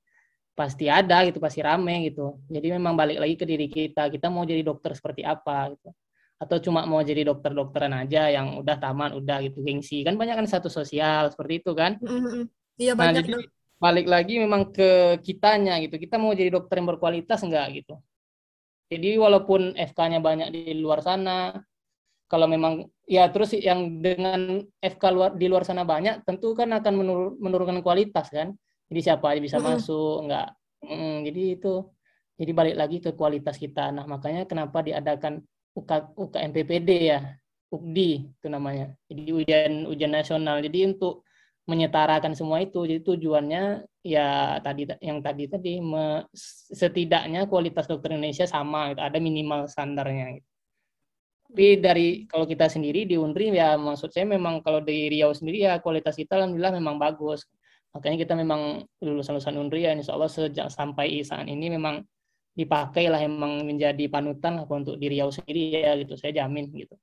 pasti 0.55 0.87
ada 0.87 1.27
gitu 1.27 1.43
pasti 1.43 1.59
rame 1.59 2.07
gitu. 2.09 2.39
Jadi 2.47 2.67
memang 2.71 2.95
balik 2.95 3.19
lagi 3.19 3.35
ke 3.35 3.45
diri 3.45 3.67
kita 3.67 4.07
kita 4.07 4.31
mau 4.31 4.47
jadi 4.47 4.63
dokter 4.63 4.95
seperti 4.95 5.21
apa 5.21 5.75
gitu. 5.75 5.91
Atau 6.39 6.57
cuma 6.63 6.87
mau 6.87 6.99
jadi 7.03 7.27
dokter-dokteran 7.27 7.91
aja 8.07 8.31
yang 8.31 8.59
udah 8.59 8.75
tamat 8.79 9.19
udah 9.19 9.43
gitu 9.43 9.59
gengsi. 9.61 10.03
Kan 10.07 10.15
banyak 10.15 10.35
kan 10.39 10.47
satu 10.47 10.71
sosial 10.71 11.27
seperti 11.31 11.59
itu 11.63 11.71
kan. 11.75 11.99
Mm-mm. 11.99 12.47
Iya 12.79 12.95
nah 12.95 13.11
banyak 13.11 13.23
jadi 13.27 13.43
balik 13.75 14.07
lagi 14.07 14.33
memang 14.39 14.71
ke 14.71 15.19
kitanya 15.19 15.75
gitu. 15.83 15.99
Kita 15.99 16.15
mau 16.15 16.31
jadi 16.31 16.51
dokter 16.51 16.79
yang 16.79 16.87
berkualitas 16.87 17.43
enggak 17.43 17.83
gitu. 17.83 17.99
Jadi 18.87 19.19
walaupun 19.19 19.75
FK-nya 19.75 20.19
banyak 20.23 20.47
di 20.55 20.77
luar 20.79 21.03
sana 21.03 21.51
kalau 22.25 22.49
memang 22.49 22.85
ya 23.05 23.29
terus 23.29 23.53
yang 23.53 24.01
dengan 24.01 24.65
FK 24.81 25.03
luar 25.13 25.31
di 25.37 25.45
luar 25.45 25.61
sana 25.65 25.85
banyak 25.85 26.25
tentu 26.25 26.57
kan 26.57 26.69
akan 26.73 26.93
menur- 26.97 27.35
menurunkan 27.37 27.81
kualitas 27.85 28.29
kan 28.33 28.53
jadi 28.91 28.99
siapa 29.11 29.25
aja 29.33 29.41
bisa 29.41 29.57
masuk 29.61 30.25
enggak 30.27 30.53
Mm, 30.85 31.25
jadi 31.25 31.41
itu 31.57 31.73
jadi 32.37 32.51
balik 32.53 32.75
lagi 32.77 32.97
ke 33.01 33.11
kualitas 33.17 33.57
kita 33.57 33.89
nah 33.89 34.05
makanya 34.05 34.45
kenapa 34.45 34.85
diadakan 34.85 35.41
UK, 35.73 35.91
UKM 36.13 36.51
PPD 36.53 36.89
ya 37.09 37.19
UKDI 37.73 38.11
itu 38.37 38.47
namanya 38.47 38.93
jadi 39.09 39.31
ujian 39.33 39.73
ujian 39.89 40.13
nasional 40.13 40.61
jadi 40.61 40.93
untuk 40.93 41.25
menyetarakan 41.65 42.37
semua 42.37 42.61
itu 42.61 42.85
jadi 42.85 43.01
tujuannya 43.01 43.63
ya 44.05 44.61
tadi 44.61 44.85
yang 45.01 45.25
tadi 45.25 45.49
tadi 45.49 45.81
me- 45.81 46.29
setidaknya 46.69 47.49
kualitas 47.49 47.89
dokter 47.89 48.13
Indonesia 48.13 48.45
sama 48.45 48.93
gitu. 48.93 49.01
ada 49.01 49.17
minimal 49.17 49.65
standarnya 49.65 50.37
gitu. 50.37 50.49
tapi 51.49 51.67
dari 51.81 52.07
kalau 52.29 52.45
kita 52.45 52.69
sendiri 52.69 53.09
di 53.09 53.17
Unri 53.17 53.49
ya 53.49 53.73
maksud 53.81 54.13
saya 54.13 54.29
memang 54.29 54.61
kalau 54.61 54.85
di 54.85 55.09
Riau 55.09 55.33
sendiri 55.33 55.65
ya 55.65 55.81
kualitas 55.81 56.13
kita 56.13 56.37
alhamdulillah 56.37 56.77
memang 56.77 57.01
bagus 57.01 57.49
makanya 57.95 58.17
kita 58.27 58.33
memang 58.35 58.83
lulusan-lulusan 58.99 59.55
Unri 59.55 59.87
ya 59.87 59.95
insya 59.95 60.19
Allah 60.19 60.27
sejak 60.27 60.67
sampai 60.67 61.23
saat 61.23 61.47
ini 61.47 61.71
memang 61.71 62.03
dipakai 62.55 63.11
lah 63.11 63.19
emang 63.23 63.63
menjadi 63.67 64.07
panutan 64.11 64.63
apa 64.63 64.73
untuk 64.75 64.95
di 64.99 65.07
Riau 65.11 65.31
sendiri 65.31 65.79
ya 65.79 65.95
gitu. 65.99 66.15
Saya 66.19 66.43
jamin 66.43 66.71
gitu. 66.75 66.95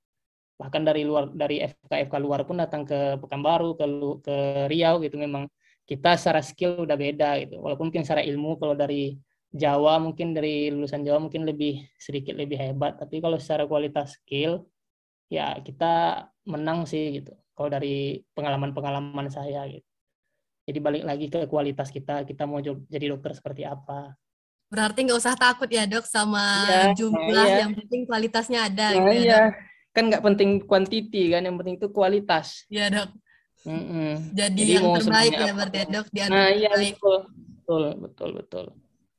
Bahkan 0.61 0.83
dari 0.85 1.05
luar 1.05 1.29
dari 1.33 1.61
FK 1.61 2.09
FK 2.09 2.15
luar 2.21 2.41
pun 2.49 2.61
datang 2.61 2.89
ke 2.89 3.21
Pekanbaru 3.21 3.77
ke 3.77 3.85
ke 4.25 4.37
Riau 4.73 5.01
gitu. 5.05 5.17
Memang 5.21 5.49
kita 5.89 6.17
secara 6.17 6.41
skill 6.41 6.85
udah 6.89 6.97
beda 6.97 7.41
gitu. 7.45 7.61
Walaupun 7.61 7.93
mungkin 7.93 8.05
secara 8.05 8.25
ilmu 8.25 8.57
kalau 8.61 8.77
dari 8.77 9.17
Jawa 9.53 10.01
mungkin 10.01 10.33
dari 10.33 10.73
lulusan 10.73 11.05
Jawa 11.05 11.21
mungkin 11.21 11.45
lebih 11.45 11.85
sedikit 12.01 12.33
lebih 12.37 12.57
hebat. 12.57 12.97
Tapi 12.97 13.21
kalau 13.21 13.37
secara 13.37 13.69
kualitas 13.69 14.17
skill 14.17 14.65
ya 15.29 15.61
kita 15.61 16.25
menang 16.49 16.89
sih 16.89 17.21
gitu. 17.21 17.37
Kalau 17.53 17.69
dari 17.69 18.25
pengalaman-pengalaman 18.33 19.29
saya 19.29 19.69
gitu 19.69 19.92
jadi 20.73 20.81
balik 20.81 21.05
lagi 21.05 21.27
ke 21.29 21.45
kualitas 21.45 21.93
kita 21.93 22.25
kita 22.25 22.49
mau 22.49 22.59
jadi 22.65 23.13
dokter 23.13 23.37
seperti 23.37 23.63
apa 23.63 24.17
Berarti 24.73 25.05
nggak 25.05 25.21
usah 25.21 25.37
takut 25.37 25.69
ya 25.69 25.85
dok 25.85 26.09
sama 26.09 26.65
Iya, 26.65 26.97
jumlah, 26.97 27.45
iya. 27.45 27.57
yang 27.61 27.77
penting 27.77 28.09
kualitasnya 28.09 28.73
ada 28.73 28.97
nah 28.97 29.05
gitu 29.05 29.13
ya 29.13 29.21
iya 29.21 29.41
dok. 29.45 29.53
kan 29.93 30.03
nggak 30.09 30.23
penting 30.25 30.51
quantity 30.65 31.23
kan 31.29 31.45
yang 31.45 31.57
penting 31.61 31.77
itu 31.77 31.89
kualitas 31.93 32.65
Iya 32.73 32.89
dok. 32.89 33.11
Mm-mm. 33.63 34.33
Jadi, 34.35 34.59
Jadi 34.59 34.73
yang 34.75 34.89
terbaik 34.91 35.33
ya 35.37 35.53
berarti 35.53 35.79
ya 35.79 35.87
dok 35.87 36.07
di 36.11 36.19
Nah, 36.27 36.49
iya 36.51 36.73
terbaik. 36.73 36.95
betul. 36.99 37.19
Betul, 37.63 37.83
betul, 38.01 38.31
betul. 38.35 38.65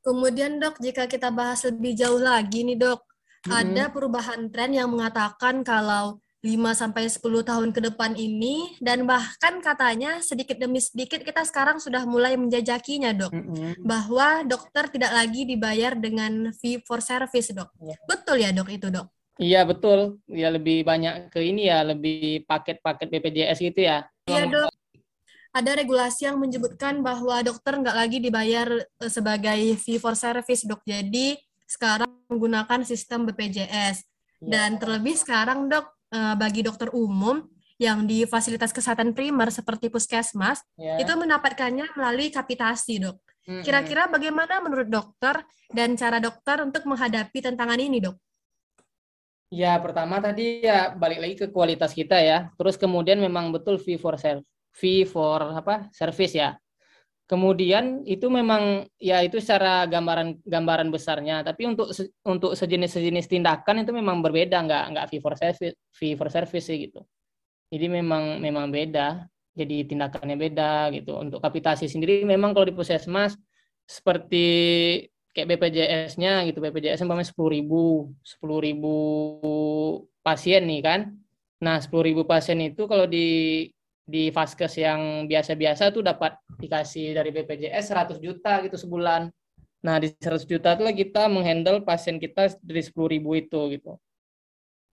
Kemudian 0.03 0.51
dok, 0.59 0.75
jika 0.83 1.07
kita 1.07 1.31
bahas 1.31 1.63
lebih 1.63 1.95
jauh 1.95 2.19
lagi 2.19 2.67
nih 2.67 2.75
dok, 2.75 3.07
ada 3.47 3.87
perubahan 3.87 4.51
tren 4.51 4.75
yang 4.75 4.91
mengatakan 4.91 5.63
kalau 5.63 6.19
5 6.43 6.75
sampai 6.75 7.07
10 7.07 7.23
tahun 7.23 7.69
ke 7.71 7.79
depan 7.87 8.19
ini 8.19 8.75
dan 8.83 9.07
bahkan 9.07 9.63
katanya 9.63 10.19
sedikit 10.19 10.59
demi 10.59 10.83
sedikit 10.83 11.23
kita 11.23 11.47
sekarang 11.47 11.79
sudah 11.79 12.03
mulai 12.03 12.35
menjajakinya 12.35 13.15
dok 13.15 13.31
Mm-mm. 13.31 13.79
bahwa 13.79 14.43
dokter 14.43 14.91
tidak 14.91 15.15
lagi 15.15 15.47
dibayar 15.47 15.95
dengan 15.95 16.51
fee 16.51 16.83
for 16.83 16.99
service 16.99 17.55
dok. 17.55 17.71
Iya. 17.79 17.95
Betul 18.03 18.35
ya 18.43 18.51
dok 18.51 18.67
itu 18.75 18.91
dok? 18.91 19.07
Iya, 19.39 19.65
betul. 19.65 20.21
Ya 20.29 20.53
lebih 20.53 20.85
banyak 20.85 21.33
ke 21.33 21.41
ini 21.41 21.65
ya, 21.65 21.81
lebih 21.81 22.45
paket-paket 22.45 23.07
BPJS 23.09 23.57
gitu 23.63 23.79
ya. 23.87 24.05
Iya 24.29 24.45
dok. 24.45 24.69
Ada 25.53 25.71
regulasi 25.79 26.27
yang 26.27 26.41
menyebutkan 26.41 26.99
bahwa 26.99 27.39
dokter 27.39 27.77
nggak 27.77 27.97
lagi 27.97 28.17
dibayar 28.19 28.67
eh, 28.83 29.09
sebagai 29.09 29.79
fee 29.79 29.97
for 29.97 30.13
service 30.13 30.67
dok. 30.67 30.83
Jadi 30.83 31.39
sekarang 31.65 32.11
menggunakan 32.29 32.83
sistem 32.83 33.25
BPJS. 33.31 34.05
Iya. 34.43 34.49
Dan 34.49 34.69
terlebih 34.77 35.15
sekarang 35.17 35.71
dok, 35.71 35.92
eh, 36.13 36.35
bagi 36.37 36.61
dokter 36.61 36.93
umum 36.93 37.41
yang 37.81 38.05
di 38.05 38.23
fasilitas 38.29 38.69
kesehatan 38.69 39.17
primer 39.17 39.49
seperti 39.49 39.89
puskesmas, 39.89 40.61
Ya. 40.77 41.01
itu 41.01 41.09
mendapatkannya 41.17 41.97
melalui 41.97 42.29
kapitasi 42.29 43.01
dok. 43.01 43.17
Kira-kira 43.43 44.07
bagaimana 44.07 44.63
menurut 44.63 44.87
dokter 44.87 45.43
dan 45.67 45.99
cara 45.99 46.23
dokter 46.23 46.63
untuk 46.63 46.87
menghadapi 46.87 47.43
tantangan 47.43 47.75
ini 47.75 47.99
dok? 47.99 48.15
Ya, 49.51 49.75
pertama 49.83 50.17
tadi 50.23 50.63
ya 50.63 50.95
balik 50.95 51.19
lagi 51.19 51.35
ke 51.35 51.47
kualitas 51.51 51.91
kita 51.91 52.17
ya. 52.23 52.49
Terus 52.55 52.79
kemudian 52.79 53.19
memang 53.19 53.51
betul 53.51 53.75
fee 53.77 53.99
for 53.99 54.15
service, 54.15 54.47
fee 54.71 55.03
for 55.03 55.43
apa? 55.59 55.91
service 55.91 56.33
ya. 56.33 56.55
Kemudian 57.33 58.05
itu 58.05 58.29
memang 58.29 58.85
ya 59.01 59.25
itu 59.25 59.41
secara 59.41 59.89
gambaran 59.89 60.45
gambaran 60.45 60.93
besarnya, 60.93 61.41
tapi 61.41 61.65
untuk 61.65 61.89
untuk 62.29 62.53
sejenis-sejenis 62.53 63.25
tindakan 63.25 63.81
itu 63.81 63.89
memang 63.89 64.21
berbeda, 64.21 64.61
nggak 64.61 64.83
nggak 64.93 65.05
fee 65.09 65.17
for 65.17 65.33
service, 65.33 65.73
fee 65.89 66.13
for 66.13 66.29
service 66.29 66.69
sih 66.69 66.77
gitu. 66.85 67.01
Jadi 67.73 67.89
memang 67.89 68.37
memang 68.37 68.69
beda. 68.69 69.25
Jadi 69.57 69.89
tindakannya 69.89 70.37
beda 70.37 70.93
gitu. 70.93 71.17
Untuk 71.17 71.41
kapitasi 71.41 71.89
sendiri 71.89 72.21
memang 72.21 72.53
kalau 72.53 72.69
di 72.69 72.75
puskesmas 72.77 73.33
seperti 73.89 74.45
kayak 75.33 75.57
BPJS-nya 75.57 76.45
gitu, 76.45 76.61
BPJS 76.61 77.01
umpamanya 77.01 77.33
sepuluh 77.33 77.49
ribu, 77.49 78.13
sepuluh 78.21 78.61
ribu 78.61 78.95
pasien 80.21 80.69
nih 80.69 80.81
kan. 80.85 81.17
Nah, 81.65 81.81
sepuluh 81.81 82.13
ribu 82.13 82.29
pasien 82.29 82.61
itu 82.61 82.85
kalau 82.85 83.09
di 83.09 83.25
di 84.03 84.29
vaskes 84.29 84.75
yang 84.79 85.25
biasa-biasa 85.25 85.95
tuh 85.95 86.03
dapat 86.03 86.35
dikasih 86.59 87.15
dari 87.15 87.31
BPJS 87.31 87.91
100 87.91 88.19
juta 88.19 88.59
gitu 88.63 88.75
sebulan. 88.75 89.31
Nah, 89.83 89.95
di 89.99 90.11
100 90.11 90.47
juta 90.47 90.75
itu 90.75 90.83
kita 91.07 91.27
menghandle 91.27 91.83
pasien 91.83 92.19
kita 92.19 92.55
dari 92.63 92.83
sepuluh 92.83 93.11
ribu 93.11 93.35
itu 93.35 93.59
gitu. 93.71 93.99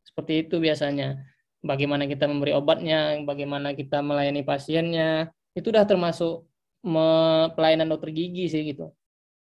Seperti 0.06 0.46
itu 0.46 0.58
biasanya. 0.58 1.18
Bagaimana 1.60 2.08
kita 2.08 2.24
memberi 2.24 2.56
obatnya, 2.56 3.20
bagaimana 3.20 3.76
kita 3.76 4.00
melayani 4.00 4.40
pasiennya, 4.40 5.28
itu 5.52 5.68
udah 5.68 5.84
termasuk 5.84 6.48
pelayanan 7.52 7.84
dokter 7.92 8.08
gigi 8.16 8.48
sih 8.48 8.64
gitu 8.64 8.96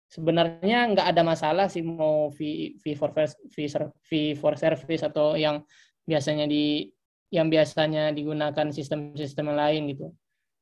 sebenarnya 0.08 0.88
nggak 0.96 1.08
ada 1.12 1.22
masalah 1.24 1.66
sih 1.68 1.84
mau 1.84 2.32
fee, 2.32 2.80
fee 2.80 2.96
for 2.96 3.12
fee, 3.52 3.68
fee 4.08 4.32
for 4.40 4.56
service 4.56 5.04
atau 5.04 5.36
yang 5.36 5.60
biasanya 6.08 6.48
di 6.48 6.88
yang 7.28 7.52
biasanya 7.52 8.16
digunakan 8.16 8.68
sistem-sistem 8.72 9.52
lain 9.52 9.92
gitu. 9.92 10.12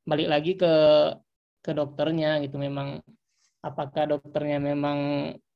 Balik 0.05 0.27
lagi 0.29 0.51
ke 0.57 0.73
ke 1.65 1.71
dokternya 1.73 2.37
gitu 2.45 2.61
memang 2.61 3.01
apakah 3.65 4.05
dokternya 4.05 4.61
memang 4.61 4.97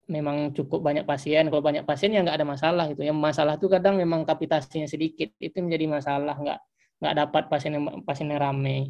memang 0.10 0.54
cukup 0.58 0.82
banyak 0.82 1.06
pasien? 1.06 1.50
Kalau 1.54 1.62
banyak 1.62 1.86
pasien 1.86 2.14
ya 2.14 2.26
nggak 2.26 2.38
ada 2.42 2.48
masalah 2.48 2.86
gitu. 2.90 3.06
Yang 3.06 3.20
masalah 3.22 3.54
tuh 3.62 3.70
kadang 3.70 3.98
memang 3.98 4.26
kapitasinya 4.26 4.90
sedikit 4.90 5.30
itu 5.38 5.58
menjadi 5.62 5.86
masalah. 5.86 6.34
Nggak 6.38 6.60
nggak 7.00 7.16
dapat 7.26 7.44
pasien 7.48 7.72
yang 7.78 7.86
pasien 8.04 8.28
yang 8.28 8.42
ramai 8.42 8.90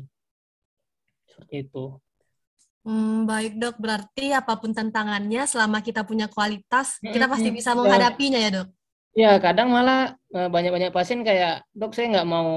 seperti 1.29 1.67
itu. 1.67 1.95
Hmm, 2.83 3.27
baik 3.27 3.59
dok, 3.59 3.75
berarti 3.77 4.31
apa 4.31 4.55
pun 4.55 4.71
tantangannya 4.71 5.43
selama 5.45 5.83
kita 5.83 6.07
punya 6.07 6.31
kualitas, 6.31 6.97
kita 7.03 7.27
pasti 7.27 7.51
bisa 7.51 7.75
menghadapinya 7.75 8.39
ya 8.39 8.49
dok? 8.63 8.67
Ya, 9.17 9.27
kadang 9.41 9.67
malah 9.73 10.13
eh, 10.37 10.47
banyak-banyak 10.53 10.91
pasien 10.93 11.19
kayak, 11.27 11.65
dok 11.73 11.91
saya 11.97 12.05
nggak 12.13 12.27
mau 12.29 12.49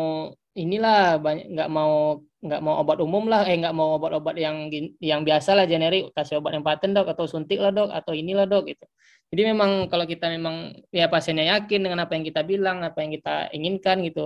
inilah, 0.52 1.16
nggak 1.52 1.68
mau 1.72 2.20
nggak 2.44 2.60
mau 2.66 2.74
obat 2.82 2.98
umum 3.00 3.24
lah, 3.30 3.40
eh 3.48 3.54
nggak 3.60 3.72
mau 3.78 3.88
obat-obat 3.96 4.34
yang 4.36 4.56
yang 5.00 5.20
biasa 5.24 5.50
lah 5.56 5.64
generik, 5.64 6.10
kasih 6.16 6.42
obat 6.42 6.52
yang 6.58 6.66
paten 6.66 6.90
dok, 6.92 7.06
atau 7.12 7.24
suntik 7.30 7.56
lah 7.62 7.70
dok, 7.72 7.88
atau 7.98 8.12
inilah 8.12 8.44
dok 8.50 8.62
gitu. 8.70 8.84
Jadi 9.32 9.42
memang 9.50 9.70
kalau 9.90 10.04
kita 10.04 10.26
memang 10.28 10.76
ya 10.92 11.08
pasiennya 11.08 11.44
yakin 11.56 11.80
dengan 11.88 11.98
apa 12.04 12.12
yang 12.20 12.24
kita 12.28 12.40
bilang, 12.44 12.76
apa 12.84 12.98
yang 13.00 13.10
kita 13.16 13.30
inginkan 13.56 13.96
gitu, 14.04 14.20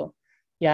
ya 0.58 0.72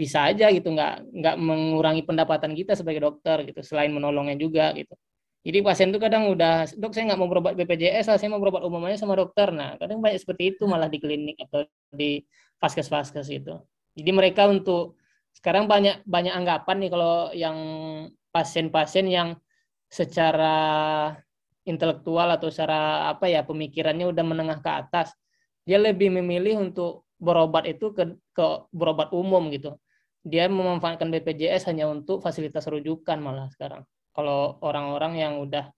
bisa 0.00 0.18
aja 0.28 0.44
gitu 0.56 0.68
nggak 0.74 0.92
nggak 1.18 1.34
mengurangi 1.38 2.02
pendapatan 2.08 2.52
kita 2.58 2.72
sebagai 2.74 3.04
dokter 3.06 3.36
gitu 3.48 3.60
selain 3.62 3.92
menolongnya 3.92 4.34
juga 4.40 4.72
gitu 4.74 4.96
jadi 5.40 5.58
pasien 5.64 5.88
tuh 5.88 6.00
kadang 6.00 6.28
udah 6.28 6.68
dok 6.76 6.92
saya 6.92 7.12
nggak 7.12 7.20
mau 7.20 7.28
berobat 7.30 7.56
BPJS 7.56 8.12
lah 8.12 8.16
saya 8.20 8.28
mau 8.32 8.40
berobat 8.42 8.62
umum 8.64 8.84
aja 8.88 9.00
sama 9.02 9.16
dokter 9.16 9.48
nah 9.50 9.76
kadang 9.80 9.98
banyak 10.04 10.20
seperti 10.20 10.56
itu 10.56 10.68
malah 10.68 10.88
di 10.92 10.98
klinik 11.00 11.40
atau 11.48 11.64
di 11.92 12.20
vaskes 12.60 12.92
vaskes 12.92 13.28
itu 13.32 13.56
jadi 13.96 14.10
mereka 14.12 14.46
untuk 14.48 15.00
sekarang 15.32 15.70
banyak 15.70 16.04
banyak 16.04 16.34
anggapan 16.34 16.76
nih 16.84 16.90
kalau 16.90 17.14
yang 17.32 17.56
pasien-pasien 18.34 19.06
yang 19.08 19.28
secara 19.90 20.56
intelektual 21.64 22.28
atau 22.30 22.52
secara 22.52 23.10
apa 23.10 23.26
ya 23.26 23.42
pemikirannya 23.42 24.10
udah 24.10 24.24
menengah 24.26 24.58
ke 24.62 24.70
atas 24.70 25.14
dia 25.64 25.78
lebih 25.78 26.10
memilih 26.10 26.58
untuk 26.58 27.06
berobat 27.20 27.68
itu 27.68 27.92
ke, 27.92 28.16
ke 28.32 28.46
berobat 28.72 29.12
umum 29.12 29.52
gitu. 29.52 29.76
Dia 30.24 30.48
memanfaatkan 30.48 31.08
BPJS 31.12 31.68
hanya 31.68 31.88
untuk 31.88 32.24
fasilitas 32.24 32.64
rujukan 32.66 33.20
malah 33.20 33.48
sekarang. 33.52 33.84
Kalau 34.20 34.60
orang-orang 34.60 35.16
yang 35.16 35.40
udah 35.40 35.72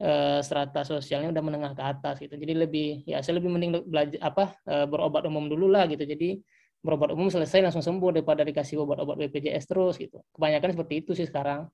e, 0.00 0.40
strata 0.40 0.88
sosialnya 0.88 1.28
udah 1.36 1.42
menengah 1.44 1.72
ke 1.76 1.84
atas 1.84 2.16
gitu. 2.16 2.32
Jadi 2.32 2.56
lebih 2.56 3.04
ya 3.04 3.20
saya 3.20 3.36
lebih 3.36 3.52
mending 3.52 3.84
belajar 3.84 4.16
apa 4.24 4.56
e, 4.64 4.88
berobat 4.88 5.28
umum 5.28 5.44
dulu 5.52 5.68
lah 5.68 5.84
gitu. 5.84 6.00
Jadi 6.00 6.40
berobat 6.80 7.12
umum 7.12 7.28
selesai 7.28 7.60
langsung 7.60 7.84
sembuh 7.84 8.16
daripada 8.16 8.40
dikasih 8.40 8.80
obat-obat 8.80 9.20
BPJS 9.20 9.68
terus 9.68 10.00
gitu. 10.00 10.16
Kebanyakan 10.32 10.80
seperti 10.80 10.94
itu 11.04 11.12
sih 11.12 11.28
sekarang. 11.28 11.68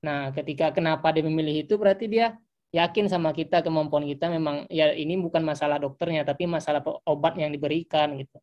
Nah, 0.00 0.32
ketika 0.32 0.72
kenapa 0.72 1.12
dia 1.12 1.24
memilih 1.28 1.68
itu 1.68 1.76
berarti 1.76 2.08
dia 2.08 2.32
yakin 2.72 3.04
sama 3.12 3.36
kita 3.36 3.60
kemampuan 3.60 4.08
kita 4.08 4.32
memang 4.32 4.64
ya 4.72 4.96
ini 4.96 5.20
bukan 5.20 5.44
masalah 5.44 5.76
dokternya 5.76 6.24
tapi 6.24 6.48
masalah 6.48 6.80
obat 7.04 7.36
yang 7.36 7.52
diberikan 7.52 8.16
gitu. 8.16 8.40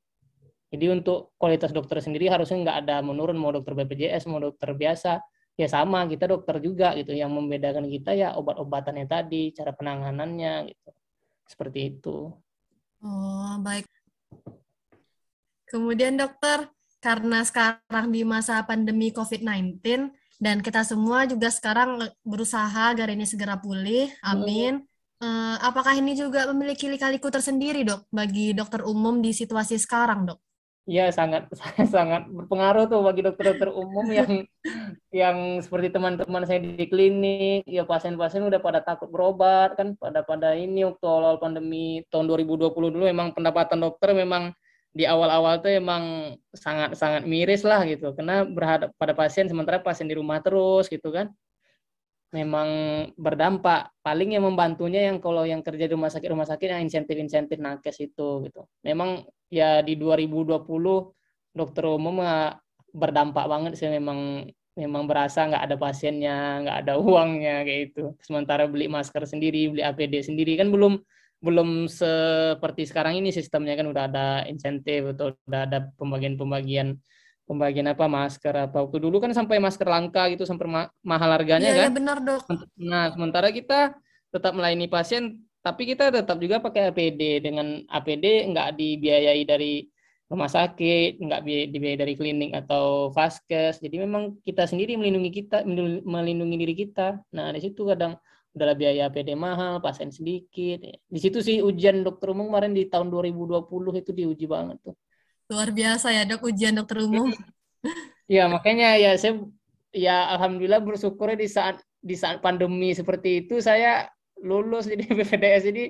Jadi 0.72 0.86
untuk 0.88 1.36
kualitas 1.36 1.76
dokter 1.76 2.00
sendiri 2.00 2.32
harusnya 2.32 2.62
nggak 2.62 2.78
ada 2.88 2.96
menurun 3.04 3.36
mau 3.36 3.52
dokter 3.52 3.76
BPJS 3.76 4.30
mau 4.32 4.40
dokter 4.40 4.72
biasa 4.72 5.20
ya 5.62 5.70
sama 5.70 6.10
kita 6.10 6.26
dokter 6.26 6.58
juga 6.58 6.98
gitu 6.98 7.14
yang 7.14 7.30
membedakan 7.30 7.86
kita 7.86 8.18
ya 8.18 8.34
obat-obatannya 8.34 9.06
tadi 9.06 9.54
cara 9.54 9.70
penanganannya 9.70 10.74
gitu 10.74 10.90
seperti 11.46 11.80
itu. 11.94 12.34
Oh 13.06 13.54
baik. 13.62 13.86
Kemudian 15.70 16.18
dokter 16.18 16.68
karena 17.02 17.46
sekarang 17.46 18.10
di 18.10 18.22
masa 18.26 18.62
pandemi 18.66 19.14
COVID-19 19.14 19.82
dan 20.42 20.58
kita 20.66 20.82
semua 20.82 21.30
juga 21.30 21.54
sekarang 21.54 22.02
berusaha 22.26 22.90
agar 22.90 23.14
ini 23.14 23.30
segera 23.30 23.62
pulih. 23.62 24.10
Amin. 24.26 24.82
Uh, 25.22 25.54
apakah 25.62 25.94
ini 25.94 26.18
juga 26.18 26.50
memiliki 26.50 26.90
lika-liku 26.90 27.30
tersendiri, 27.30 27.86
dok, 27.86 28.10
bagi 28.10 28.58
dokter 28.58 28.82
umum 28.82 29.22
di 29.22 29.38
situasi 29.38 29.78
sekarang, 29.78 30.26
dok? 30.26 30.42
Iya, 30.90 31.14
sangat 31.14 31.46
sangat 31.94 32.26
berpengaruh 32.26 32.90
tuh 32.90 33.06
bagi 33.06 33.22
dokter-dokter 33.22 33.70
umum 33.70 34.06
yang 34.20 34.32
yang 35.14 35.38
seperti 35.62 35.94
teman-teman 35.94 36.44
saya 36.50 36.58
di 36.64 36.86
klinik, 36.90 37.62
ya 37.70 37.86
pasien-pasien 37.86 38.42
udah 38.50 38.58
pada 38.58 38.82
takut 38.82 39.10
berobat 39.14 39.78
kan, 39.78 39.94
pada 40.02 40.26
pada 40.26 40.58
ini 40.58 40.82
waktu 40.90 41.06
awal 41.06 41.38
pandemi 41.38 42.02
tahun 42.10 42.26
2020 42.26 42.74
dulu 42.74 43.04
memang 43.06 43.30
pendapatan 43.38 43.78
dokter 43.78 44.10
memang 44.18 44.54
di 44.92 45.08
awal-awal 45.08 45.64
tuh 45.64 45.72
emang 45.72 46.36
sangat 46.52 46.98
sangat 46.98 47.24
miris 47.30 47.62
lah 47.64 47.86
gitu. 47.86 48.12
Karena 48.18 48.44
berhadap 48.44 48.90
pada 48.98 49.14
pasien 49.14 49.46
sementara 49.48 49.80
pasien 49.80 50.10
di 50.10 50.16
rumah 50.18 50.42
terus 50.44 50.90
gitu 50.92 51.14
kan. 51.14 51.30
Memang 52.32 52.68
berdampak. 53.20 53.92
Paling 54.04 54.36
yang 54.36 54.48
membantunya 54.48 55.12
yang 55.12 55.20
kalau 55.20 55.44
yang 55.44 55.62
kerja 55.64 55.86
di 55.88 55.94
rumah 55.96 56.12
sakit 56.12 56.30
rumah 56.32 56.48
sakit 56.48 56.68
yang 56.74 56.82
insentif-insentif 56.88 57.60
nakes 57.60 58.00
itu 58.04 58.48
gitu. 58.48 58.62
Memang 58.84 59.24
ya 59.52 59.84
di 59.84 60.00
2020 60.00 60.64
dokter 61.52 61.84
umum 61.84 62.24
berdampak 62.96 63.46
banget 63.52 63.76
sih 63.76 63.92
memang 63.92 64.48
memang 64.72 65.04
berasa 65.04 65.44
nggak 65.44 65.64
ada 65.68 65.76
pasiennya 65.76 66.64
nggak 66.64 66.78
ada 66.88 66.94
uangnya 67.04 67.68
kayak 67.68 67.82
itu 67.92 68.16
sementara 68.24 68.66
beli 68.66 68.88
masker 68.88 69.28
sendiri 69.28 69.76
beli 69.76 69.84
APD 69.84 70.24
sendiri 70.24 70.56
kan 70.56 70.72
belum 70.72 70.98
belum 71.42 71.90
seperti 71.90 72.86
sekarang 72.86 73.18
ini 73.18 73.34
sistemnya 73.34 73.74
kan 73.74 73.90
udah 73.90 74.04
ada 74.06 74.28
insentif 74.46 75.18
atau 75.18 75.34
udah 75.50 75.62
ada 75.66 75.90
pembagian-pembagian 75.98 77.02
pembagian 77.50 77.90
apa 77.90 78.06
masker 78.06 78.70
apa 78.70 78.78
waktu 78.86 79.02
dulu 79.02 79.18
kan 79.20 79.34
sampai 79.34 79.58
masker 79.58 79.90
langka 79.90 80.30
gitu 80.30 80.46
sampai 80.46 80.70
ma 80.70 80.82
mahal 81.02 81.34
harganya 81.34 81.68
ya, 81.68 81.76
kan. 81.76 81.90
Iya 81.90 81.92
benar 81.92 82.18
dok. 82.22 82.46
Nah 82.78 83.10
sementara 83.12 83.50
kita 83.50 83.98
tetap 84.32 84.54
melayani 84.54 84.88
pasien 84.88 85.42
tapi 85.62 85.86
kita 85.86 86.10
tetap 86.10 86.38
juga 86.42 86.58
pakai 86.58 86.90
APD 86.90 87.46
dengan 87.46 87.86
APD 87.86 88.50
nggak 88.50 88.70
dibiayai 88.78 89.42
dari 89.46 89.86
rumah 90.28 90.50
sakit 90.50 91.22
nggak 91.22 91.42
dibiayai 91.46 92.00
dari 92.00 92.14
klinik 92.18 92.52
atau 92.66 93.14
vaskes 93.14 93.78
jadi 93.78 94.06
memang 94.08 94.42
kita 94.42 94.66
sendiri 94.66 94.98
melindungi 94.98 95.32
kita 95.44 95.64
melindungi 96.06 96.56
diri 96.58 96.76
kita 96.76 97.22
nah 97.30 97.54
di 97.54 97.62
situ 97.62 97.86
kadang 97.86 98.18
udahlah 98.52 98.76
biaya 98.76 99.08
PD 99.08 99.32
mahal, 99.36 99.80
pasien 99.80 100.12
sedikit. 100.12 100.84
Di 100.84 101.20
situ 101.20 101.40
sih 101.40 101.64
ujian 101.64 102.04
dokter 102.04 102.36
umum 102.36 102.52
kemarin 102.52 102.76
di 102.76 102.88
tahun 102.88 103.08
2020 103.08 103.64
itu 104.04 104.12
diuji 104.12 104.46
banget 104.48 104.78
tuh. 104.84 104.96
Luar 105.52 105.72
biasa 105.72 106.12
ya 106.12 106.24
dok 106.28 106.48
ujian 106.48 106.76
dokter 106.76 107.04
umum. 107.04 107.32
Ya 108.32 108.48
makanya 108.48 108.96
ya 108.96 109.12
saya 109.20 109.44
ya 109.92 110.32
alhamdulillah 110.32 110.80
bersyukur 110.80 111.36
di 111.36 111.52
saat 111.52 111.84
di 112.00 112.16
saat 112.16 112.40
pandemi 112.40 112.96
seperti 112.96 113.44
itu 113.44 113.60
saya 113.60 114.08
lulus 114.42 114.90
jadi 114.90 115.06
BPDS 115.18 115.64
jadi 115.70 115.84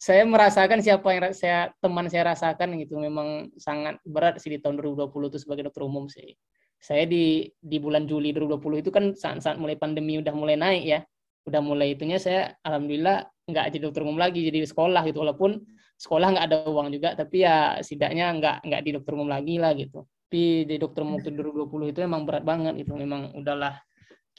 saya 0.00 0.22
merasakan 0.24 0.80
siapa 0.80 1.06
yang 1.12 1.34
saya 1.36 1.74
teman 1.82 2.06
saya 2.08 2.32
rasakan 2.32 2.78
gitu. 2.80 2.96
Memang 2.96 3.52
sangat 3.60 4.00
berat 4.06 4.40
sih 4.40 4.54
di 4.54 4.58
tahun 4.62 4.80
2020 4.80 5.30
itu 5.30 5.38
sebagai 5.42 5.68
dokter 5.68 5.82
umum 5.84 6.06
sih. 6.08 6.32
Saya 6.80 7.04
di 7.04 7.52
di 7.60 7.76
bulan 7.76 8.08
Juli 8.08 8.32
2020 8.32 8.80
itu 8.80 8.90
kan 8.94 9.12
saat-saat 9.12 9.60
mulai 9.60 9.76
pandemi 9.76 10.16
udah 10.16 10.32
mulai 10.32 10.56
naik 10.56 10.84
ya. 10.86 11.00
Udah 11.44 11.60
mulai 11.60 11.92
itunya 11.92 12.16
saya 12.16 12.56
alhamdulillah 12.64 13.28
nggak 13.50 13.64
jadi 13.74 13.84
dokter 13.90 14.02
umum 14.06 14.16
lagi 14.16 14.40
jadi 14.46 14.64
sekolah 14.64 15.04
gitu. 15.04 15.20
Walaupun 15.20 15.60
sekolah 16.00 16.32
nggak 16.32 16.46
ada 16.48 16.58
uang 16.64 16.88
juga 16.96 17.12
tapi 17.12 17.44
ya 17.44 17.76
setidaknya 17.84 18.32
nggak 18.40 18.56
nggak 18.64 18.80
di 18.80 18.90
dokter 18.96 19.12
umum 19.12 19.28
lagi 19.28 19.60
lah 19.60 19.76
gitu. 19.76 20.08
Tapi 20.30 20.62
di 20.64 20.78
dokter 20.78 21.02
umum 21.02 21.18
waktu 21.18 21.34
2020 21.34 21.92
itu 21.92 22.00
memang 22.06 22.22
berat 22.22 22.46
banget 22.46 22.86
itu 22.86 22.94
memang 22.94 23.34
udahlah 23.34 23.82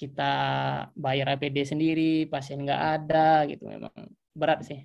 kita 0.01 0.33
bayar 0.97 1.37
APD 1.37 1.61
sendiri 1.61 2.25
pasien 2.25 2.65
nggak 2.65 2.81
ada 2.97 3.45
gitu 3.45 3.69
memang 3.69 3.93
berat 4.33 4.65
sih 4.65 4.81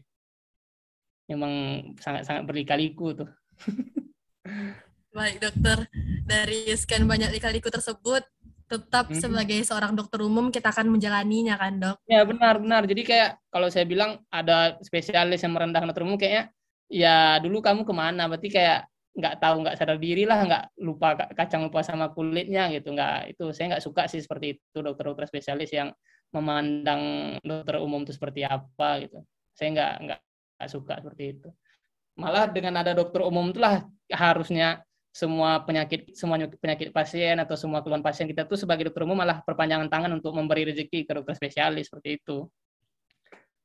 memang 1.33 1.53
sangat 1.97 2.29
sangat 2.29 2.45
berlikaliku 2.45 3.17
tuh 3.17 3.31
baik 5.17 5.41
dokter 5.41 5.89
dari 6.29 6.69
sekian 6.77 7.09
banyak 7.09 7.33
lika-liku 7.33 7.73
tersebut 7.73 8.21
tetap 8.67 9.09
hmm. 9.09 9.17
sebagai 9.17 9.63
seorang 9.63 9.95
dokter 9.95 10.21
umum 10.21 10.51
kita 10.51 10.75
akan 10.75 10.99
menjalaninya 10.99 11.55
kan 11.55 11.79
dok? 11.79 11.97
Ya 12.11 12.27
benar 12.27 12.59
benar. 12.59 12.83
Jadi 12.83 13.07
kayak 13.07 13.39
kalau 13.47 13.71
saya 13.71 13.87
bilang 13.87 14.19
ada 14.27 14.75
spesialis 14.83 15.39
yang 15.47 15.55
merendahkan 15.55 15.87
dokter 15.87 16.03
umum 16.03 16.19
kayaknya 16.19 16.51
ya 16.91 17.39
dulu 17.39 17.63
kamu 17.63 17.87
ke 17.87 17.95
mana? 17.95 18.27
Berarti 18.27 18.51
kayak 18.51 18.91
nggak 19.17 19.41
tahu 19.41 19.65
nggak 19.65 19.77
sadar 19.81 19.97
diri 19.97 20.29
lah 20.29 20.45
nggak 20.45 20.65
lupa 20.85 21.17
kacang 21.33 21.65
lupa 21.65 21.81
sama 21.81 22.13
kulitnya 22.13 22.69
gitu 22.69 22.93
nggak 22.93 23.33
itu 23.33 23.45
saya 23.57 23.77
nggak 23.77 23.85
suka 23.85 24.03
sih 24.13 24.21
seperti 24.21 24.61
itu 24.61 24.79
dokter-dokter 24.85 25.25
spesialis 25.25 25.73
yang 25.73 25.89
memandang 26.37 27.35
dokter 27.41 27.81
umum 27.81 28.05
itu 28.05 28.13
seperti 28.13 28.45
apa 28.45 29.01
gitu 29.01 29.25
saya 29.57 29.69
nggak 29.73 29.93
nggak 30.05 30.69
suka 30.69 31.01
seperti 31.01 31.25
itu 31.41 31.49
malah 32.21 32.45
dengan 32.53 32.77
ada 32.85 32.93
dokter 32.93 33.25
umum 33.25 33.49
itulah 33.49 33.89
harusnya 34.13 34.85
semua 35.17 35.65
penyakit 35.65 36.13
semua 36.13 36.37
penyakit 36.37 36.93
pasien 36.93 37.41
atau 37.41 37.57
semua 37.57 37.81
keluhan 37.81 38.05
pasien 38.05 38.29
kita 38.29 38.45
tuh 38.45 38.61
sebagai 38.61 38.93
dokter 38.93 39.09
umum 39.09 39.17
malah 39.17 39.41
perpanjangan 39.41 39.89
tangan 39.89 40.13
untuk 40.13 40.37
memberi 40.37 40.69
rezeki 40.69 41.09
ke 41.09 41.13
dokter 41.17 41.33
spesialis 41.33 41.89
seperti 41.89 42.21
itu. 42.21 42.45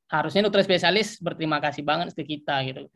Harusnya 0.08 0.48
dokter 0.48 0.64
spesialis 0.64 1.20
berterima 1.20 1.60
kasih 1.60 1.84
banget 1.84 2.16
ke 2.16 2.24
kita 2.24 2.56
gitu. 2.64 2.88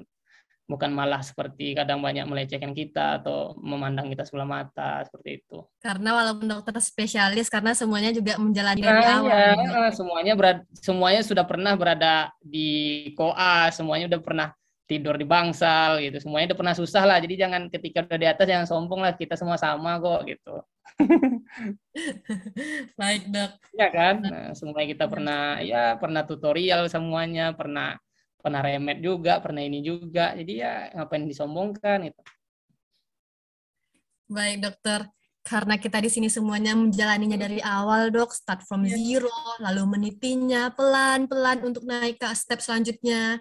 Bukan 0.67 0.91
malah 0.91 1.23
seperti 1.23 1.79
kadang 1.79 2.03
banyak 2.03 2.27
melecehkan 2.27 2.75
kita 2.75 3.23
atau 3.23 3.55
memandang 3.63 4.11
kita 4.11 4.27
sebelah 4.27 4.51
mata 4.51 5.07
seperti 5.07 5.43
itu. 5.43 5.63
Karena 5.79 6.19
walaupun 6.19 6.51
dokter 6.51 6.75
spesialis 6.83 7.47
karena 7.47 7.71
semuanya 7.71 8.11
juga 8.11 8.35
menjalani 8.35 8.83
nah, 8.83 8.91
dari 8.91 9.05
awal. 9.07 9.31
Ya, 9.31 9.91
semuanya 9.95 10.35
berada, 10.35 10.63
semuanya 10.75 11.23
sudah 11.23 11.47
pernah 11.47 11.79
berada 11.79 12.35
di 12.43 13.07
koa, 13.15 13.71
semuanya 13.71 14.11
sudah 14.11 14.23
pernah 14.27 14.49
tidur 14.87 15.19
di 15.19 15.27
bangsal 15.27 15.99
gitu. 16.03 16.17
Semuanya 16.23 16.55
udah 16.55 16.59
pernah 16.59 16.75
susah 16.79 17.03
lah 17.07 17.19
jadi 17.19 17.47
jangan 17.47 17.69
ketika 17.69 18.07
udah 18.07 18.19
di 18.19 18.29
atas 18.31 18.47
jangan 18.47 18.67
sombong 18.67 19.03
lah 19.03 19.13
kita 19.19 19.35
semua 19.35 19.59
sama 19.59 19.99
kok 19.99 20.23
gitu. 20.31 20.63
Baik 23.01 23.23
dok. 23.29 23.51
Ya 23.75 23.89
kan? 23.91 24.23
Nah, 24.23 24.55
semuanya 24.55 24.89
kita 24.95 25.05
pernah 25.11 25.59
ya 25.61 25.99
pernah 25.99 26.23
tutorial 26.25 26.87
semuanya 26.87 27.53
pernah 27.53 27.99
pernah 28.47 28.63
remet 28.63 29.03
juga 29.03 29.43
pernah 29.43 29.59
ini 29.59 29.83
juga 29.83 30.31
jadi 30.39 30.53
ya 30.55 30.73
ngapain 30.95 31.27
disombongkan 31.27 32.15
itu 32.15 32.23
baik 34.31 34.63
dokter 34.63 35.11
karena 35.47 35.79
kita 35.79 36.03
di 36.03 36.11
sini 36.11 36.27
semuanya 36.27 36.75
menjalaninya 36.75 37.39
dari 37.39 37.63
awal 37.63 38.11
dok, 38.11 38.35
start 38.35 38.67
from 38.67 38.83
iya. 38.83 38.99
zero, 38.99 39.31
lalu 39.63 39.95
menitinya 39.95 40.75
pelan-pelan 40.75 41.63
untuk 41.63 41.87
naik 41.87 42.19
ke 42.19 42.27
step 42.35 42.59
selanjutnya. 42.59 43.39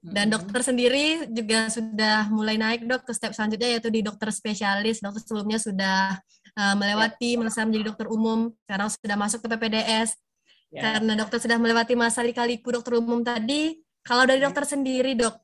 Dan 0.00 0.32
dokter 0.32 0.64
sendiri 0.64 1.28
juga 1.28 1.68
sudah 1.68 2.32
mulai 2.32 2.56
naik 2.56 2.88
dok 2.88 3.04
ke 3.04 3.12
step 3.12 3.36
selanjutnya 3.36 3.76
yaitu 3.76 3.92
di 3.92 4.00
dokter 4.00 4.32
spesialis. 4.32 5.04
Dokter 5.04 5.28
sebelumnya 5.28 5.60
sudah 5.60 6.16
uh, 6.56 6.74
melewati 6.78 7.36
ya. 7.36 7.44
masa 7.44 7.68
menjadi 7.68 7.92
dokter 7.92 8.08
umum, 8.08 8.48
sekarang 8.64 8.88
sudah 8.88 9.16
masuk 9.20 9.44
ke 9.44 9.48
PPDS. 9.52 10.16
Ya. 10.72 10.80
Karena 10.88 11.20
dokter 11.20 11.36
sudah 11.36 11.60
melewati 11.60 11.92
masa 12.00 12.24
lika-liku 12.24 12.72
dokter 12.72 12.96
umum 12.96 13.20
tadi, 13.20 13.76
kalau 14.06 14.22
dari 14.22 14.38
dokter 14.38 14.62
sendiri 14.62 15.18
dok, 15.18 15.34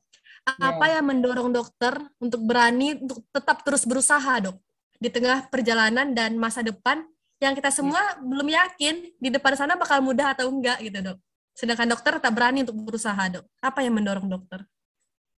apa 0.47 0.85
ya. 0.87 0.99
yang 0.99 1.11
mendorong 1.11 1.51
dokter 1.51 1.99
untuk 2.23 2.47
berani 2.47 2.95
untuk 2.95 3.23
tetap 3.35 3.63
terus 3.67 3.83
berusaha 3.83 4.39
dok 4.39 4.55
di 4.99 5.11
tengah 5.11 5.51
perjalanan 5.51 6.15
dan 6.15 6.39
masa 6.39 6.63
depan 6.63 7.03
yang 7.43 7.51
kita 7.59 7.71
semua 7.75 7.99
ya. 7.99 8.23
belum 8.23 8.47
yakin 8.47 8.95
di 9.19 9.29
depan 9.31 9.59
sana 9.59 9.75
bakal 9.75 9.99
mudah 9.99 10.31
atau 10.31 10.47
enggak 10.47 10.79
gitu 10.79 10.99
dok. 11.03 11.17
Sedangkan 11.53 11.91
dokter 11.91 12.17
tak 12.17 12.33
berani 12.33 12.65
untuk 12.65 12.79
berusaha, 12.81 13.29
dok. 13.29 13.45
Apa 13.61 13.85
yang 13.85 13.93
mendorong 13.93 14.25
dokter? 14.25 14.65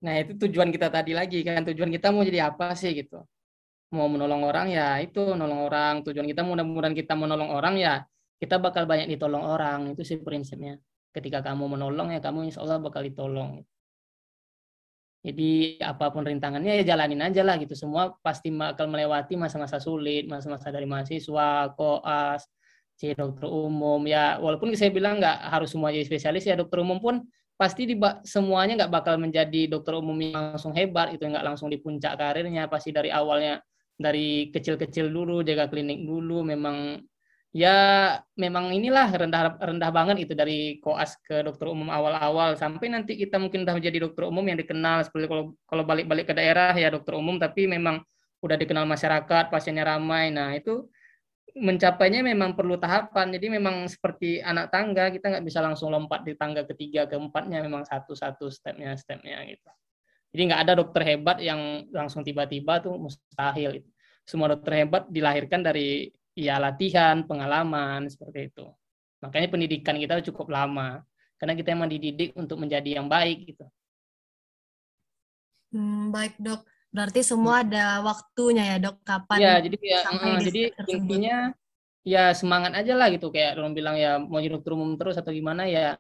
Nah, 0.04 0.20
itu 0.20 0.36
tujuan 0.36 0.70
kita 0.70 0.92
tadi 0.92 1.16
lagi 1.16 1.42
kan. 1.42 1.66
Tujuan 1.66 1.90
kita 1.90 2.14
mau 2.14 2.22
jadi 2.22 2.52
apa 2.54 2.76
sih 2.78 2.92
gitu. 2.94 3.24
Mau 3.96 4.06
menolong 4.12 4.46
orang 4.46 4.68
ya 4.70 5.00
itu 5.02 5.34
nolong 5.34 5.66
orang. 5.66 6.04
Tujuan 6.06 6.28
kita 6.28 6.46
mudah-mudahan 6.46 6.94
kita 6.94 7.18
menolong 7.18 7.50
orang 7.50 7.80
ya 7.82 8.04
kita 8.38 8.62
bakal 8.62 8.86
banyak 8.86 9.10
ditolong 9.10 9.42
orang. 9.42 9.96
Itu 9.96 10.06
sih 10.06 10.22
prinsipnya. 10.22 10.78
Ketika 11.14 11.46
kamu 11.46 11.78
menolong 11.78 12.10
ya 12.10 12.20
kamu 12.20 12.50
insya 12.50 12.66
Allah 12.66 12.82
bakal 12.82 13.06
ditolong. 13.06 13.62
Jadi 15.24 15.80
apa 15.80 16.12
pun 16.12 16.28
rintangannya 16.28 16.84
ya 16.84 16.84
jalanin 16.84 17.24
aja 17.24 17.46
lah 17.48 17.56
gitu. 17.56 17.78
Semua 17.78 18.12
pasti 18.20 18.52
bakal 18.52 18.92
melewati 18.92 19.40
masa-masa 19.40 19.80
sulit, 19.80 20.28
masa-masa 20.28 20.68
dari 20.68 20.84
mahasiswa, 20.84 21.72
koas, 21.80 22.44
si 22.98 23.10
dokter 23.14 23.50
umum 23.50 24.06
ya 24.06 24.38
walaupun 24.38 24.74
saya 24.78 24.94
bilang 24.94 25.18
nggak 25.18 25.38
harus 25.50 25.74
semua 25.74 25.90
jadi 25.90 26.06
spesialis 26.06 26.46
ya 26.46 26.54
dokter 26.54 26.82
umum 26.82 27.02
pun 27.02 27.16
pasti 27.58 27.90
di 27.90 27.96
semuanya 28.26 28.86
nggak 28.86 28.94
bakal 28.94 29.16
menjadi 29.18 29.70
dokter 29.70 29.98
umum 29.98 30.18
yang 30.18 30.58
langsung 30.58 30.74
hebat 30.74 31.14
itu 31.14 31.26
nggak 31.26 31.46
langsung 31.46 31.70
di 31.70 31.82
puncak 31.82 32.18
karirnya 32.18 32.70
pasti 32.70 32.94
dari 32.94 33.10
awalnya 33.10 33.62
dari 33.94 34.50
kecil-kecil 34.50 35.10
dulu 35.10 35.46
jaga 35.46 35.70
klinik 35.70 36.02
dulu 36.06 36.42
memang 36.46 37.02
ya 37.54 37.78
memang 38.34 38.74
inilah 38.74 39.14
rendah 39.14 39.62
rendah 39.62 39.92
banget 39.94 40.26
itu 40.26 40.34
dari 40.34 40.82
koas 40.82 41.22
ke 41.22 41.46
dokter 41.46 41.70
umum 41.70 41.86
awal-awal 41.94 42.58
sampai 42.58 42.90
nanti 42.90 43.14
kita 43.14 43.38
mungkin 43.38 43.62
udah 43.62 43.78
menjadi 43.78 44.10
dokter 44.10 44.26
umum 44.26 44.42
yang 44.42 44.58
dikenal 44.58 45.06
seperti 45.06 45.30
kalau 45.30 45.54
kalau 45.70 45.84
balik-balik 45.86 46.26
ke 46.26 46.34
daerah 46.34 46.74
ya 46.74 46.90
dokter 46.90 47.14
umum 47.14 47.38
tapi 47.38 47.70
memang 47.70 48.02
udah 48.42 48.58
dikenal 48.58 48.90
masyarakat 48.90 49.54
pasiennya 49.54 49.86
ramai 49.86 50.34
nah 50.34 50.50
itu 50.58 50.90
mencapainya 51.54 52.26
memang 52.26 52.58
perlu 52.58 52.82
tahapan. 52.82 53.30
Jadi 53.30 53.48
memang 53.54 53.86
seperti 53.86 54.42
anak 54.42 54.74
tangga, 54.74 55.14
kita 55.14 55.30
nggak 55.30 55.46
bisa 55.46 55.62
langsung 55.62 55.94
lompat 55.94 56.26
di 56.26 56.34
tangga 56.34 56.66
ketiga, 56.66 57.06
keempatnya 57.06 57.62
memang 57.62 57.86
satu-satu 57.86 58.50
stepnya, 58.50 58.98
stepnya 58.98 59.38
gitu. 59.46 59.70
Jadi 60.34 60.42
nggak 60.50 60.62
ada 60.66 60.74
dokter 60.82 61.02
hebat 61.06 61.38
yang 61.38 61.86
langsung 61.94 62.26
tiba-tiba 62.26 62.82
tuh 62.82 62.98
mustahil. 62.98 63.86
Semua 64.26 64.50
dokter 64.50 64.82
hebat 64.82 65.06
dilahirkan 65.14 65.62
dari 65.62 66.10
ya 66.34 66.58
latihan, 66.58 67.26
pengalaman 67.26 68.10
seperti 68.10 68.54
itu. 68.54 68.66
Makanya 69.24 69.48
pendidikan 69.48 69.96
kita 69.96 70.20
cukup 70.32 70.52
lama 70.52 71.02
karena 71.40 71.54
kita 71.56 71.76
emang 71.76 71.90
dididik 71.92 72.36
untuk 72.36 72.60
menjadi 72.60 73.00
yang 73.02 73.08
baik 73.08 73.56
gitu. 73.56 73.66
Hmm, 75.74 76.14
baik 76.14 76.38
dok. 76.38 76.64
Berarti 76.94 77.26
semua 77.26 77.66
ada 77.66 78.06
waktunya 78.06 78.76
ya 78.76 78.78
dok, 78.78 79.02
kapan? 79.02 79.38
Ya, 79.42 79.54
jadi 79.58 79.78
ya, 79.82 80.00
uh, 80.06 80.38
jadi 80.38 80.62
intinya 80.94 81.38
ya 82.04 82.36
semangat 82.36 82.76
aja 82.78 82.94
lah 82.94 83.08
gitu 83.10 83.32
kayak 83.32 83.56
orang 83.58 83.74
bilang 83.74 83.96
ya 83.96 84.20
mau 84.20 84.44
jadi 84.44 84.60
dokter 84.60 84.76
umum 84.76 85.00
terus 85.00 85.16
atau 85.16 85.32
gimana 85.32 85.64
ya 85.72 85.96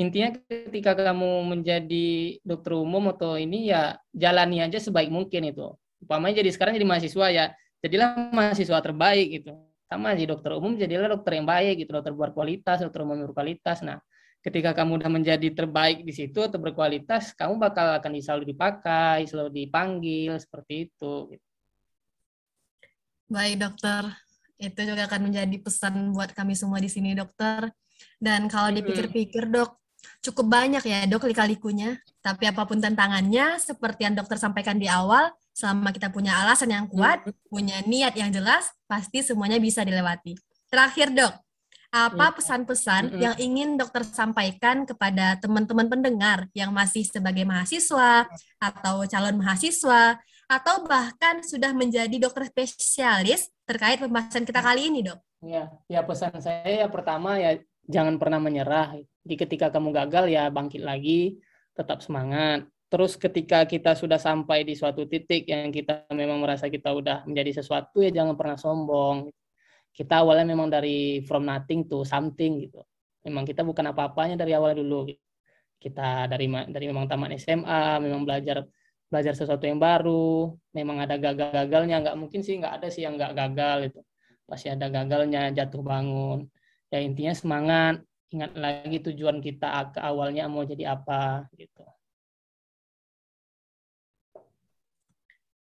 intinya 0.00 0.32
ketika 0.48 0.96
kamu 0.96 1.52
menjadi 1.52 2.40
dokter 2.40 2.72
umum 2.72 3.12
atau 3.12 3.36
ini 3.36 3.68
ya 3.68 4.00
jalani 4.16 4.64
aja 4.64 4.80
sebaik 4.80 5.12
mungkin 5.12 5.52
itu. 5.52 5.76
Umpamanya 6.02 6.42
jadi 6.42 6.50
sekarang 6.50 6.74
jadi 6.74 6.88
mahasiswa 6.88 7.26
ya 7.30 7.44
jadilah 7.84 8.32
mahasiswa 8.32 8.78
terbaik 8.80 9.40
gitu. 9.40 9.52
Sama 9.92 10.16
di 10.16 10.24
dokter 10.24 10.56
umum 10.56 10.72
jadilah 10.72 11.12
dokter 11.12 11.36
yang 11.36 11.44
baik 11.44 11.84
gitu, 11.84 11.92
dokter 11.92 12.16
berkualitas, 12.16 12.80
dokter 12.80 13.04
umum 13.04 13.28
berkualitas. 13.28 13.84
Nah, 13.84 14.00
ketika 14.40 14.72
kamu 14.72 15.04
udah 15.04 15.10
menjadi 15.12 15.52
terbaik 15.52 16.00
di 16.00 16.16
situ 16.16 16.40
atau 16.40 16.56
berkualitas, 16.56 17.36
kamu 17.36 17.60
bakal 17.60 18.00
akan 18.00 18.16
selalu 18.16 18.56
dipakai, 18.56 19.28
selalu 19.28 19.52
dipanggil 19.52 20.40
seperti 20.40 20.88
itu. 20.88 21.36
Baik 23.28 23.68
dokter, 23.68 24.16
itu 24.56 24.80
juga 24.80 25.04
akan 25.04 25.28
menjadi 25.28 25.56
pesan 25.60 26.16
buat 26.16 26.32
kami 26.32 26.56
semua 26.56 26.80
di 26.80 26.88
sini 26.88 27.12
dokter. 27.12 27.68
Dan 28.16 28.48
kalau 28.48 28.72
dipikir-pikir 28.72 29.52
dok, 29.52 29.76
cukup 30.24 30.48
banyak 30.48 30.88
ya 30.88 31.04
dok 31.04 31.28
lika-likunya. 31.28 32.00
Tapi 32.24 32.48
apa 32.48 32.64
pun 32.64 32.80
tantangannya, 32.80 33.60
seperti 33.60 34.08
yang 34.08 34.16
dokter 34.16 34.40
sampaikan 34.40 34.80
di 34.80 34.88
awal, 34.88 35.36
selama 35.52 35.92
kita 35.92 36.08
punya 36.08 36.40
alasan 36.42 36.72
yang 36.72 36.86
kuat, 36.88 37.22
punya 37.46 37.84
niat 37.84 38.16
yang 38.16 38.32
jelas, 38.32 38.72
pasti 38.88 39.20
semuanya 39.20 39.60
bisa 39.60 39.84
dilewati. 39.84 40.36
Terakhir 40.72 41.12
dok, 41.12 41.34
apa 41.92 42.32
iya. 42.32 42.36
pesan-pesan 42.40 43.02
mm 43.04 43.12
-hmm. 43.12 43.20
yang 43.20 43.34
ingin 43.36 43.68
dokter 43.76 44.00
sampaikan 44.08 44.88
kepada 44.88 45.36
teman-teman 45.36 45.92
pendengar 45.92 46.48
yang 46.56 46.72
masih 46.72 47.04
sebagai 47.04 47.44
mahasiswa 47.44 48.24
atau 48.56 49.04
calon 49.04 49.36
mahasiswa 49.36 50.16
atau 50.48 50.84
bahkan 50.88 51.44
sudah 51.44 51.76
menjadi 51.76 52.16
dokter 52.16 52.48
spesialis 52.48 53.52
terkait 53.68 54.00
pembahasan 54.00 54.48
kita 54.48 54.60
kali 54.60 54.88
ini, 54.88 55.04
Dok? 55.04 55.20
Ya, 55.44 55.68
ya 55.88 56.00
pesan 56.04 56.38
saya 56.38 56.86
ya 56.86 56.88
pertama 56.88 57.36
ya 57.36 57.60
jangan 57.88 58.16
pernah 58.16 58.40
menyerah. 58.40 58.96
Di 59.22 59.34
ketika 59.36 59.68
kamu 59.68 59.92
gagal 59.92 60.32
ya 60.32 60.48
bangkit 60.48 60.82
lagi, 60.82 61.40
tetap 61.76 62.00
semangat. 62.00 62.68
Terus 62.92 63.16
ketika 63.16 63.64
kita 63.64 63.96
sudah 63.96 64.20
sampai 64.20 64.68
di 64.68 64.76
suatu 64.76 65.08
titik 65.08 65.48
yang 65.48 65.72
kita 65.72 66.04
memang 66.12 66.44
merasa 66.44 66.68
kita 66.68 66.92
udah 66.92 67.24
menjadi 67.24 67.64
sesuatu 67.64 68.04
ya 68.04 68.12
jangan 68.12 68.36
pernah 68.36 68.60
sombong 68.60 69.32
kita 69.92 70.24
awalnya 70.24 70.48
memang 70.48 70.72
dari 70.72 71.20
from 71.28 71.44
nothing 71.44 71.84
to 71.84 72.02
something 72.08 72.64
gitu. 72.64 72.80
Memang 73.28 73.44
kita 73.44 73.60
bukan 73.62 73.92
apa-apanya 73.92 74.40
dari 74.40 74.56
awal 74.56 74.72
dulu. 74.72 75.12
Gitu. 75.12 75.20
Kita 75.78 76.24
dari 76.26 76.48
dari 76.48 76.86
memang 76.88 77.04
tamat 77.06 77.36
SMA, 77.36 78.00
memang 78.00 78.24
belajar 78.24 78.64
belajar 79.12 79.36
sesuatu 79.36 79.68
yang 79.68 79.76
baru, 79.76 80.56
memang 80.72 81.04
ada 81.04 81.20
gagal-gagalnya, 81.20 82.00
nggak 82.08 82.16
mungkin 82.16 82.40
sih 82.40 82.56
nggak 82.56 82.80
ada 82.80 82.88
sih 82.88 83.04
yang 83.04 83.20
nggak 83.20 83.32
gagal 83.36 83.78
itu. 83.92 84.00
Pasti 84.48 84.72
ada 84.72 84.88
gagalnya, 84.88 85.52
jatuh 85.52 85.84
bangun. 85.84 86.48
Ya 86.88 86.98
intinya 87.04 87.34
semangat, 87.36 87.94
ingat 88.32 88.56
lagi 88.56 88.96
tujuan 89.04 89.44
kita 89.44 89.92
ke 89.92 90.00
awalnya 90.00 90.48
mau 90.48 90.64
jadi 90.64 90.96
apa 90.96 91.44
gitu. 91.60 91.84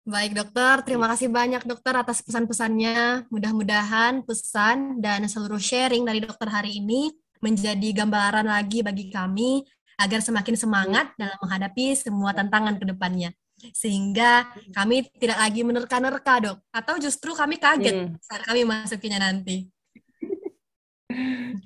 Baik 0.07 0.39
dokter, 0.39 0.87
terima 0.87 1.11
kasih 1.11 1.27
banyak 1.27 1.67
dokter 1.67 1.91
atas 1.91 2.23
pesan-pesannya. 2.23 3.27
Mudah-mudahan 3.27 4.23
pesan 4.23 5.03
dan 5.03 5.27
seluruh 5.27 5.59
sharing 5.59 6.07
dari 6.07 6.23
dokter 6.23 6.47
hari 6.47 6.79
ini 6.79 7.11
menjadi 7.43 7.91
gambaran 7.91 8.47
lagi 8.47 8.87
bagi 8.87 9.11
kami 9.11 9.67
agar 9.99 10.23
semakin 10.23 10.55
semangat 10.55 11.11
dalam 11.19 11.35
menghadapi 11.43 11.99
semua 11.99 12.31
tantangan 12.31 12.79
ke 12.79 12.87
depannya. 12.87 13.35
Sehingga 13.75 14.47
kami 14.71 15.11
tidak 15.19 15.43
lagi 15.43 15.67
menerka-nerka 15.67 16.35
dok, 16.39 16.59
atau 16.71 16.95
justru 17.03 17.35
kami 17.35 17.59
kaget 17.59 18.07
hmm. 18.07 18.23
saat 18.23 18.47
kami 18.47 18.63
masukinya 18.63 19.27
nanti. 19.27 19.67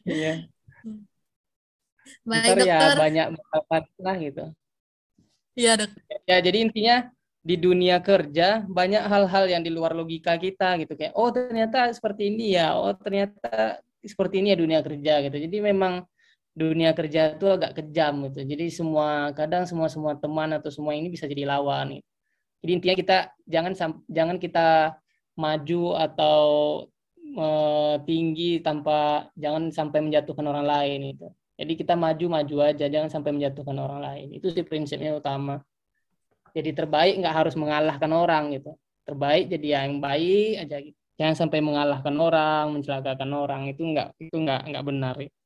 Iya. 0.09 0.49
Baik 2.25 2.57
Ntar 2.57 2.57
ya 2.57 2.65
dokter. 2.65 2.97
Ya 2.97 3.03
banyak 3.05 3.29
lah 4.01 4.17
gitu. 4.17 4.45
Iya 5.61 5.73
dok. 5.77 5.91
Ya 6.25 6.37
jadi 6.41 6.59
intinya 6.65 6.97
di 7.41 7.57
dunia 7.57 8.05
kerja 8.05 8.69
banyak 8.69 9.01
hal-hal 9.01 9.49
yang 9.49 9.63
di 9.65 9.73
luar 9.73 9.97
logika 9.97 10.37
kita 10.37 10.77
gitu 10.77 10.93
kayak 10.93 11.17
oh 11.17 11.33
ternyata 11.33 11.89
seperti 11.97 12.29
ini 12.29 12.53
ya 12.53 12.77
oh 12.77 12.93
ternyata 12.93 13.81
seperti 14.05 14.41
ini 14.41 14.53
ya 14.53 14.59
dunia 14.59 14.81
kerja 14.81 15.13
gitu. 15.29 15.37
Jadi 15.37 15.57
memang 15.61 16.05
dunia 16.57 16.93
kerja 16.97 17.37
itu 17.37 17.47
agak 17.49 17.81
kejam 17.81 18.29
gitu. 18.29 18.41
Jadi 18.45 18.65
semua 18.73 19.31
kadang 19.37 19.65
semua 19.69 19.89
semua 19.93 20.17
teman 20.17 20.51
atau 20.57 20.73
semua 20.73 20.97
ini 20.97 21.13
bisa 21.13 21.29
jadi 21.29 21.47
lawan 21.49 22.01
gitu. 22.01 22.09
jadi 22.61 22.71
intinya 22.77 22.97
kita 23.01 23.17
jangan 23.49 23.73
jangan 24.05 24.37
kita 24.37 24.69
maju 25.33 25.85
atau 25.97 26.41
e, 27.25 27.47
tinggi 28.05 28.61
tanpa 28.61 29.33
jangan 29.33 29.73
sampai 29.73 30.05
menjatuhkan 30.05 30.45
orang 30.45 30.69
lain 30.69 31.17
itu 31.17 31.25
jadi 31.57 31.73
kita 31.73 31.97
maju 31.97 32.27
maju 32.37 32.57
aja 32.69 32.85
jangan 32.93 33.09
sampai 33.09 33.33
menjatuhkan 33.37 33.77
orang 33.81 34.01
lain. 34.05 34.29
Itu 34.37 34.53
sih 34.53 34.65
prinsipnya 34.65 35.17
utama 35.17 35.65
jadi 36.55 36.71
terbaik 36.75 37.19
nggak 37.21 37.37
harus 37.37 37.55
mengalahkan 37.59 38.11
orang 38.11 38.55
gitu 38.55 38.75
terbaik 39.05 39.51
jadi 39.51 39.67
yang 39.83 39.99
baik 39.99 40.67
aja 40.67 40.77
gitu 40.79 41.01
jangan 41.21 41.37
sampai 41.37 41.61
mengalahkan 41.61 42.17
orang 42.17 42.73
mencelakakan 42.73 43.31
orang 43.37 43.69
itu 43.69 43.85
nggak 43.85 44.17
itu 44.17 44.37
nggak 44.41 44.73
nggak 44.73 44.85
benar 44.89 45.15
gitu. 45.21 45.37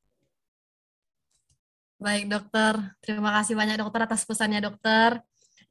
Baik 1.95 2.27
dokter, 2.27 2.73
terima 2.99 3.31
kasih 3.39 3.55
banyak 3.55 3.79
dokter 3.79 4.03
atas 4.03 4.27
pesannya 4.27 4.59
dokter. 4.59 5.19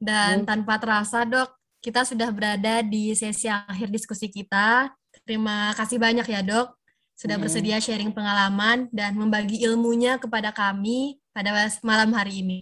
Dan 0.01 0.43
hmm. 0.43 0.47
tanpa 0.49 0.81
terasa 0.81 1.21
dok, 1.21 1.53
kita 1.79 2.01
sudah 2.01 2.33
berada 2.33 2.81
di 2.81 3.13
sesi 3.13 3.45
akhir 3.45 3.93
diskusi 3.93 4.27
kita. 4.29 4.89
Terima 5.23 5.71
kasih 5.77 6.01
banyak 6.01 6.25
ya 6.25 6.41
dok, 6.41 6.73
sudah 7.13 7.37
hmm. 7.37 7.45
bersedia 7.45 7.77
sharing 7.77 8.09
pengalaman 8.09 8.89
dan 8.89 9.13
membagi 9.13 9.61
ilmunya 9.63 10.17
kepada 10.17 10.49
kami 10.49 11.21
pada 11.29 11.53
malam 11.85 12.09
hari 12.13 12.41
ini. 12.41 12.59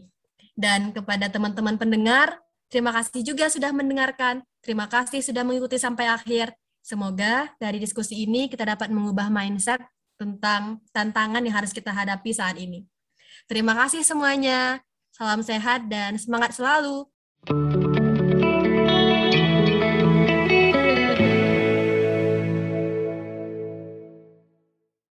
Dan 0.53 0.93
kepada 0.93 1.31
teman-teman 1.31 1.79
pendengar, 1.79 2.42
terima 2.73 2.89
kasih 2.89 3.21
juga 3.21 3.45
sudah 3.53 3.69
mendengarkan. 3.69 4.41
Terima 4.65 4.89
kasih 4.89 5.21
sudah 5.21 5.45
mengikuti 5.45 5.77
sampai 5.77 6.09
akhir. 6.09 6.57
Semoga 6.81 7.53
dari 7.61 7.77
diskusi 7.77 8.25
ini 8.25 8.49
kita 8.49 8.65
dapat 8.65 8.89
mengubah 8.89 9.29
mindset 9.29 9.85
tentang 10.17 10.81
tantangan 10.89 11.45
yang 11.45 11.53
harus 11.53 11.69
kita 11.69 11.93
hadapi 11.93 12.33
saat 12.33 12.57
ini. 12.57 12.89
Terima 13.45 13.77
kasih 13.77 14.01
semuanya. 14.01 14.81
Salam 15.13 15.45
sehat 15.45 15.85
dan 15.85 16.17
semangat 16.17 16.57
selalu. 16.57 17.05